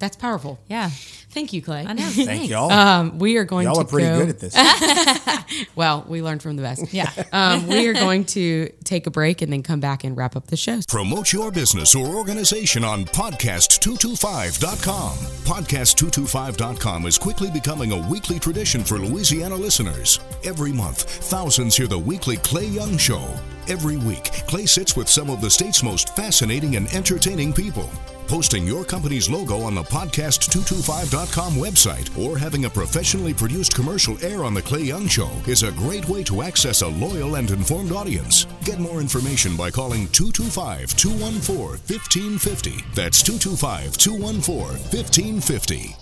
Yeah. 0.00 0.06
That's 0.06 0.16
powerful. 0.16 0.58
Yeah. 0.68 0.88
Thank 1.30 1.52
you, 1.52 1.60
Clay. 1.62 1.84
I 1.86 1.92
know. 1.92 2.02
Thank 2.08 2.48
y'all. 2.50 2.72
Um, 2.72 3.18
we 3.18 3.36
are 3.36 3.44
going 3.44 3.66
y'all 3.66 3.74
to 3.76 3.80
are 3.82 3.84
pretty 3.84 4.08
go- 4.08 4.18
good 4.20 4.30
at 4.30 4.38
this. 4.40 4.56
Well, 5.76 6.04
we 6.08 6.22
learned 6.22 6.42
from 6.42 6.56
the 6.56 6.62
best. 6.62 6.92
Yeah. 6.92 7.10
Um, 7.32 7.66
we 7.68 7.86
are 7.88 7.92
going 7.92 8.24
to 8.26 8.68
take 8.84 9.06
a 9.06 9.10
break 9.10 9.40
and 9.42 9.52
then 9.52 9.62
come 9.62 9.78
back 9.80 10.02
and 10.04 10.16
wrap 10.16 10.34
up 10.36 10.46
the 10.48 10.56
show. 10.56 10.80
Promote 10.88 11.32
your 11.32 11.50
business 11.52 11.94
or 11.94 12.06
organization 12.06 12.84
on 12.84 13.04
podcast225.com. 13.04 15.12
Podcast225.com 15.44 17.06
is 17.06 17.18
quickly 17.18 17.50
becoming 17.50 17.92
a 17.92 18.08
weekly 18.08 18.38
tradition 18.38 18.82
for 18.84 18.98
Louisiana 18.98 19.54
listeners. 19.54 20.18
Every 20.44 20.72
month, 20.72 21.02
thousands 21.04 21.76
hear 21.76 21.86
the 21.86 21.98
weekly 21.98 22.36
Clay 22.38 22.66
Young 22.66 22.96
Show. 22.98 23.22
Every 23.68 23.96
week, 23.98 24.24
Clay 24.48 24.66
sits 24.66 24.96
with 24.96 25.08
some 25.08 25.30
of 25.30 25.40
the 25.40 25.50
state's 25.50 25.82
most 25.82 26.14
fascinating 26.16 26.76
and 26.76 26.92
entertaining 26.94 27.52
people. 27.52 27.88
Posting 28.30 28.64
your 28.64 28.84
company's 28.84 29.28
logo 29.28 29.62
on 29.62 29.74
the 29.74 29.82
podcast225.com 29.82 31.54
website 31.54 32.16
or 32.16 32.38
having 32.38 32.64
a 32.64 32.70
professionally 32.70 33.34
produced 33.34 33.74
commercial 33.74 34.24
air 34.24 34.44
on 34.44 34.54
The 34.54 34.62
Clay 34.62 34.82
Young 34.82 35.08
Show 35.08 35.28
is 35.48 35.64
a 35.64 35.72
great 35.72 36.08
way 36.08 36.22
to 36.22 36.42
access 36.42 36.82
a 36.82 36.86
loyal 36.86 37.34
and 37.34 37.50
informed 37.50 37.90
audience. 37.90 38.46
Get 38.62 38.78
more 38.78 39.00
information 39.00 39.56
by 39.56 39.72
calling 39.72 40.06
225 40.10 40.96
214 40.96 41.56
1550. 41.58 42.84
That's 42.94 43.20
225 43.24 43.98
214 43.98 44.78
1550. 44.78 45.96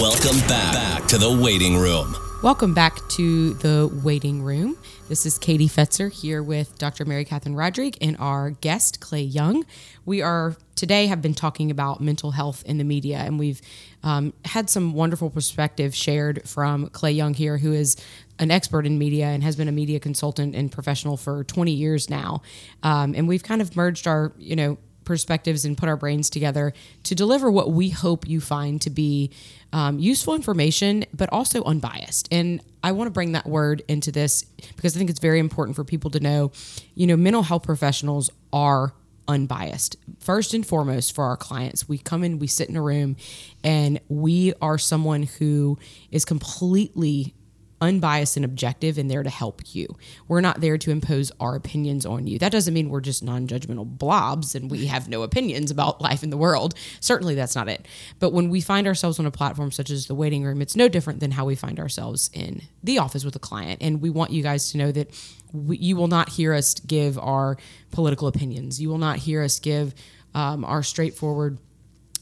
Welcome 0.00 0.40
back, 0.48 0.72
back 0.74 1.08
to 1.10 1.18
the 1.18 1.30
waiting 1.40 1.76
room. 1.76 2.16
Welcome 2.42 2.74
back 2.74 2.98
to 3.10 3.54
the 3.54 3.88
waiting 4.02 4.42
room. 4.42 4.76
This 5.08 5.26
is 5.26 5.36
Katie 5.36 5.68
Fetzer 5.68 6.10
here 6.10 6.42
with 6.42 6.78
Dr. 6.78 7.04
Mary 7.04 7.24
Catherine 7.24 7.56
Rodrigue 7.56 7.98
and 8.00 8.16
our 8.18 8.50
guest, 8.50 9.00
Clay 9.00 9.22
Young. 9.22 9.66
We 10.06 10.22
are 10.22 10.56
today 10.76 11.06
have 11.06 11.20
been 11.20 11.34
talking 11.34 11.70
about 11.70 12.00
mental 12.00 12.30
health 12.30 12.62
in 12.64 12.78
the 12.78 12.84
media, 12.84 13.18
and 13.18 13.38
we've 13.38 13.60
um, 14.04 14.32
had 14.44 14.70
some 14.70 14.94
wonderful 14.94 15.28
perspective 15.28 15.94
shared 15.94 16.48
from 16.48 16.88
Clay 16.90 17.12
Young 17.12 17.34
here, 17.34 17.58
who 17.58 17.72
is 17.72 17.96
an 18.38 18.50
expert 18.50 18.86
in 18.86 18.98
media 18.98 19.26
and 19.26 19.42
has 19.42 19.56
been 19.56 19.68
a 19.68 19.72
media 19.72 20.00
consultant 20.00 20.54
and 20.54 20.70
professional 20.70 21.16
for 21.16 21.44
20 21.44 21.72
years 21.72 22.08
now. 22.08 22.40
Um, 22.82 23.14
and 23.14 23.28
we've 23.28 23.42
kind 23.42 23.60
of 23.60 23.76
merged 23.76 24.06
our, 24.06 24.32
you 24.38 24.56
know, 24.56 24.78
perspectives 25.04 25.64
and 25.64 25.76
put 25.76 25.88
our 25.88 25.96
brains 25.96 26.30
together 26.30 26.72
to 27.04 27.14
deliver 27.14 27.50
what 27.50 27.72
we 27.72 27.90
hope 27.90 28.28
you 28.28 28.40
find 28.40 28.80
to 28.82 28.90
be 28.90 29.30
um, 29.72 29.98
useful 29.98 30.34
information, 30.34 31.04
but 31.14 31.28
also 31.32 31.62
unbiased. 31.64 32.28
And 32.30 32.60
I 32.84 32.92
want 32.92 33.06
to 33.06 33.12
bring 33.12 33.32
that 33.32 33.46
word 33.46 33.82
into 33.88 34.12
this 34.12 34.42
because 34.76 34.96
I 34.96 34.98
think 34.98 35.10
it's 35.10 35.20
very 35.20 35.38
important 35.38 35.76
for 35.76 35.84
people 35.84 36.10
to 36.10 36.20
know, 36.20 36.52
you 36.94 37.06
know, 37.06 37.16
mental 37.16 37.42
health 37.42 37.62
professionals 37.62 38.30
are 38.52 38.92
unbiased. 39.28 39.96
First 40.18 40.52
and 40.52 40.66
foremost, 40.66 41.14
for 41.14 41.24
our 41.24 41.36
clients, 41.36 41.88
we 41.88 41.98
come 41.98 42.24
in, 42.24 42.38
we 42.38 42.46
sit 42.46 42.68
in 42.68 42.76
a 42.76 42.82
room, 42.82 43.16
and 43.62 44.00
we 44.08 44.52
are 44.60 44.78
someone 44.78 45.24
who 45.24 45.78
is 46.10 46.24
completely 46.24 47.34
unbiased 47.82 48.36
and 48.36 48.44
objective 48.44 48.96
and 48.96 49.10
there 49.10 49.22
to 49.22 49.28
help 49.28 49.74
you. 49.74 49.86
We're 50.28 50.40
not 50.40 50.60
there 50.60 50.78
to 50.78 50.90
impose 50.90 51.32
our 51.40 51.56
opinions 51.56 52.06
on 52.06 52.26
you. 52.26 52.38
That 52.38 52.52
doesn't 52.52 52.72
mean 52.72 52.88
we're 52.88 53.00
just 53.00 53.22
non-judgmental 53.22 53.98
blobs 53.98 54.54
and 54.54 54.70
we 54.70 54.86
have 54.86 55.08
no 55.08 55.22
opinions 55.22 55.70
about 55.70 56.00
life 56.00 56.22
in 56.22 56.30
the 56.30 56.36
world. 56.36 56.74
Certainly 57.00 57.34
that's 57.34 57.56
not 57.56 57.68
it. 57.68 57.86
But 58.20 58.32
when 58.32 58.48
we 58.48 58.60
find 58.60 58.86
ourselves 58.86 59.18
on 59.18 59.26
a 59.26 59.32
platform 59.32 59.72
such 59.72 59.90
as 59.90 60.06
the 60.06 60.14
waiting 60.14 60.44
room, 60.44 60.62
it's 60.62 60.76
no 60.76 60.88
different 60.88 61.18
than 61.18 61.32
how 61.32 61.44
we 61.44 61.56
find 61.56 61.80
ourselves 61.80 62.30
in 62.32 62.62
the 62.84 62.98
office 62.98 63.24
with 63.24 63.34
a 63.34 63.40
client. 63.40 63.82
And 63.82 64.00
we 64.00 64.10
want 64.10 64.30
you 64.30 64.42
guys 64.44 64.70
to 64.70 64.78
know 64.78 64.92
that 64.92 65.10
we, 65.52 65.76
you 65.76 65.96
will 65.96 66.06
not 66.06 66.28
hear 66.28 66.54
us 66.54 66.74
give 66.74 67.18
our 67.18 67.56
political 67.90 68.28
opinions. 68.28 68.80
You 68.80 68.88
will 68.90 68.98
not 68.98 69.18
hear 69.18 69.42
us 69.42 69.58
give 69.58 69.92
um, 70.34 70.64
our 70.64 70.84
straightforward 70.84 71.58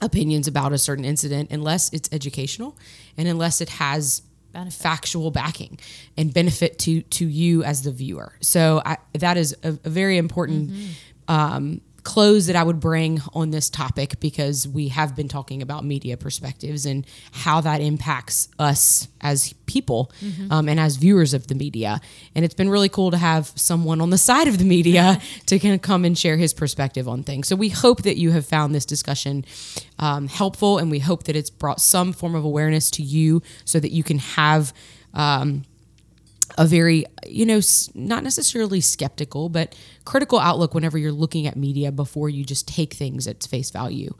opinions 0.00 0.48
about 0.48 0.72
a 0.72 0.78
certain 0.78 1.04
incident 1.04 1.50
unless 1.50 1.92
it's 1.92 2.08
educational 2.12 2.78
and 3.18 3.28
unless 3.28 3.60
it 3.60 3.68
has. 3.68 4.22
Factual 4.70 5.30
backing 5.30 5.78
and 6.16 6.32
benefit 6.32 6.78
to 6.80 7.02
to 7.02 7.26
you 7.26 7.62
as 7.64 7.82
the 7.82 7.92
viewer. 7.92 8.32
So 8.40 8.82
I, 8.84 8.98
that 9.14 9.36
is 9.36 9.56
a, 9.62 9.68
a 9.84 9.90
very 9.90 10.18
important 10.18 10.72
um, 11.28 11.80
close 12.04 12.46
that 12.46 12.56
I 12.56 12.62
would 12.62 12.80
bring 12.80 13.20
on 13.34 13.50
this 13.50 13.70
topic 13.70 14.20
because 14.20 14.66
we 14.66 14.88
have 14.88 15.14
been 15.14 15.28
talking 15.28 15.62
about 15.62 15.84
media 15.84 16.16
perspectives 16.16 16.86
and 16.86 17.06
how 17.32 17.60
that 17.60 17.80
impacts 17.80 18.48
us 18.58 19.08
as 19.20 19.52
people 19.66 20.10
um, 20.50 20.68
and 20.68 20.80
as 20.80 20.96
viewers 20.96 21.34
of 21.34 21.46
the 21.46 21.54
media. 21.54 22.00
And 22.34 22.44
it's 22.44 22.54
been 22.54 22.68
really 22.68 22.88
cool 22.88 23.10
to 23.10 23.16
have 23.16 23.52
someone 23.54 24.00
on 24.00 24.10
the 24.10 24.18
side 24.18 24.48
of 24.48 24.58
the 24.58 24.64
media 24.64 25.20
to 25.46 25.58
kind 25.58 25.74
of 25.74 25.82
come 25.82 26.04
and 26.04 26.18
share 26.18 26.36
his 26.36 26.52
perspective 26.52 27.08
on 27.08 27.22
things. 27.22 27.48
So 27.48 27.56
we 27.56 27.68
hope 27.68 28.02
that 28.02 28.16
you 28.16 28.32
have 28.32 28.46
found 28.46 28.74
this 28.74 28.84
discussion 28.84 29.44
um, 29.98 30.28
helpful 30.28 30.78
and 30.78 30.90
we 30.90 30.98
hope 30.98 31.24
that 31.24 31.36
it's 31.36 31.50
brought 31.50 31.80
some 31.80 32.12
form 32.12 32.34
of 32.34 32.44
awareness 32.44 32.90
to 32.92 33.02
you 33.02 33.42
so 33.64 33.78
that 33.80 33.92
you 33.92 34.02
can 34.02 34.18
have. 34.18 34.72
Um, 35.12 35.64
a 36.58 36.66
very, 36.66 37.04
you 37.26 37.46
know, 37.46 37.60
not 37.94 38.22
necessarily 38.22 38.80
skeptical, 38.80 39.48
but 39.48 39.74
critical 40.04 40.38
outlook 40.38 40.74
whenever 40.74 40.98
you're 40.98 41.12
looking 41.12 41.46
at 41.46 41.56
media 41.56 41.92
before 41.92 42.28
you 42.28 42.44
just 42.44 42.68
take 42.68 42.94
things 42.94 43.26
at 43.26 43.42
face 43.44 43.70
value. 43.70 44.14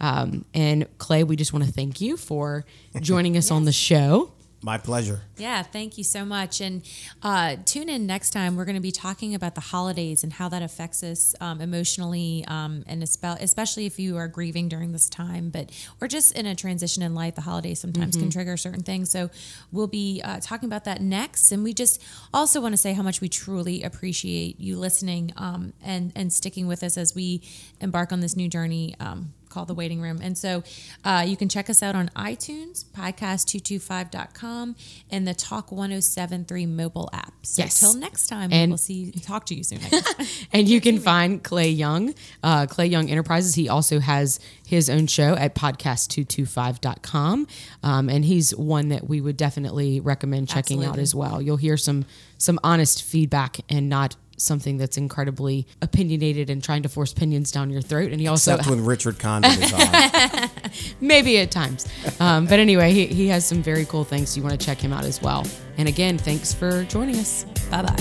Um, 0.00 0.44
and 0.52 0.86
Clay, 0.98 1.22
we 1.24 1.36
just 1.36 1.52
want 1.52 1.64
to 1.64 1.72
thank 1.72 2.00
you 2.00 2.16
for 2.16 2.64
joining 3.00 3.36
us 3.36 3.50
on 3.50 3.64
the 3.64 3.72
show. 3.72 4.32
My 4.62 4.78
pleasure. 4.78 5.22
Yeah, 5.38 5.64
thank 5.64 5.98
you 5.98 6.04
so 6.04 6.24
much. 6.24 6.60
And 6.60 6.82
uh, 7.20 7.56
tune 7.64 7.88
in 7.88 8.06
next 8.06 8.30
time. 8.30 8.54
We're 8.54 8.64
going 8.64 8.76
to 8.76 8.80
be 8.80 8.92
talking 8.92 9.34
about 9.34 9.56
the 9.56 9.60
holidays 9.60 10.22
and 10.22 10.32
how 10.32 10.48
that 10.50 10.62
affects 10.62 11.02
us 11.02 11.34
um, 11.40 11.60
emotionally, 11.60 12.44
um, 12.46 12.84
and 12.86 13.02
especially 13.02 13.86
if 13.86 13.98
you 13.98 14.16
are 14.16 14.28
grieving 14.28 14.68
during 14.68 14.92
this 14.92 15.08
time, 15.08 15.50
but 15.50 15.70
or 16.00 16.06
just 16.06 16.38
in 16.38 16.46
a 16.46 16.54
transition 16.54 17.02
in 17.02 17.12
life. 17.12 17.34
The 17.34 17.40
holidays 17.40 17.80
sometimes 17.80 18.16
can 18.16 18.30
trigger 18.30 18.56
certain 18.56 18.82
things. 18.82 19.10
So 19.10 19.30
we'll 19.72 19.88
be 19.88 20.22
uh, 20.24 20.38
talking 20.40 20.68
about 20.68 20.84
that 20.84 21.00
next. 21.00 21.50
And 21.50 21.64
we 21.64 21.74
just 21.74 22.00
also 22.32 22.60
want 22.60 22.72
to 22.72 22.76
say 22.76 22.92
how 22.92 23.02
much 23.02 23.20
we 23.20 23.28
truly 23.28 23.82
appreciate 23.82 24.60
you 24.60 24.78
listening 24.78 25.32
um, 25.36 25.72
and 25.82 26.12
and 26.14 26.32
sticking 26.32 26.68
with 26.68 26.84
us 26.84 26.96
as 26.96 27.16
we 27.16 27.42
embark 27.80 28.12
on 28.12 28.20
this 28.20 28.36
new 28.36 28.48
journey. 28.48 28.94
Um, 29.00 29.32
called 29.52 29.68
The 29.68 29.74
Waiting 29.74 30.00
Room. 30.00 30.18
And 30.22 30.36
so 30.36 30.62
uh, 31.04 31.24
you 31.26 31.36
can 31.36 31.48
check 31.48 31.68
us 31.70 31.82
out 31.82 31.94
on 31.94 32.08
iTunes, 32.16 32.84
podcast225.com, 32.86 34.76
and 35.10 35.28
the 35.28 35.34
Talk 35.34 35.70
1073 35.70 36.66
mobile 36.66 37.08
app. 37.12 37.32
So 37.42 37.62
Yes. 37.62 37.78
till 37.80 37.94
next 37.94 38.26
time, 38.28 38.52
And- 38.52 38.70
we'll 38.70 38.78
see 38.78 39.10
talk 39.12 39.46
to 39.46 39.54
you 39.54 39.62
soon. 39.62 39.80
And 40.52 40.68
you 40.68 40.80
can 40.86 40.98
find 40.98 41.42
Clay 41.42 41.70
Young, 41.70 42.14
uh, 42.42 42.66
Clay 42.66 42.86
Young 42.86 43.08
Enterprises. 43.10 43.54
He 43.54 43.68
also 43.68 44.00
has 44.00 44.38
his 44.66 44.88
own 44.90 45.06
show 45.06 45.34
at 45.36 45.54
podcast225.com. 45.54 47.46
Um, 47.82 48.08
and 48.08 48.24
he's 48.24 48.54
one 48.56 48.88
that 48.88 49.08
we 49.08 49.20
would 49.20 49.36
definitely 49.36 50.00
recommend 50.00 50.48
checking 50.48 50.84
out 50.84 50.98
as 50.98 51.14
well. 51.14 51.40
You'll 51.42 51.56
hear 51.56 51.76
some 51.76 52.04
some 52.38 52.58
honest 52.64 53.02
feedback 53.02 53.58
and 53.68 53.88
not 53.88 54.16
something 54.42 54.76
that's 54.76 54.96
incredibly 54.96 55.66
opinionated 55.80 56.50
and 56.50 56.62
trying 56.62 56.82
to 56.82 56.88
force 56.88 57.12
opinions 57.12 57.50
down 57.50 57.70
your 57.70 57.82
throat. 57.82 58.12
And 58.12 58.20
he 58.20 58.26
also 58.26 58.54
Except 58.54 58.68
when 58.70 58.84
Richard 58.84 59.18
Condon 59.18 59.50
is 59.52 59.72
on. 59.72 60.50
maybe 61.00 61.38
at 61.38 61.50
times. 61.50 61.86
Um, 62.20 62.46
but 62.46 62.58
anyway, 62.58 62.92
he, 62.92 63.06
he 63.06 63.28
has 63.28 63.46
some 63.46 63.62
very 63.62 63.84
cool 63.84 64.04
things. 64.04 64.36
You 64.36 64.42
want 64.42 64.58
to 64.58 64.64
check 64.64 64.78
him 64.78 64.92
out 64.92 65.04
as 65.04 65.22
well. 65.22 65.46
And 65.78 65.88
again, 65.88 66.18
thanks 66.18 66.52
for 66.52 66.84
joining 66.84 67.16
us. 67.16 67.44
bye 67.70 67.82
bye. 67.82 67.94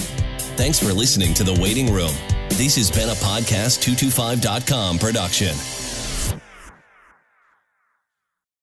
Thanks 0.58 0.80
for 0.80 0.94
listening 0.94 1.34
to 1.36 1.44
The 1.44 1.58
Waiting 1.62 1.94
Room. 1.94 2.12
This 2.50 2.76
has 2.76 2.92
been 2.92 3.10
a 3.10 3.14
Podcast225.com 3.14 5.00
production. 5.00 5.81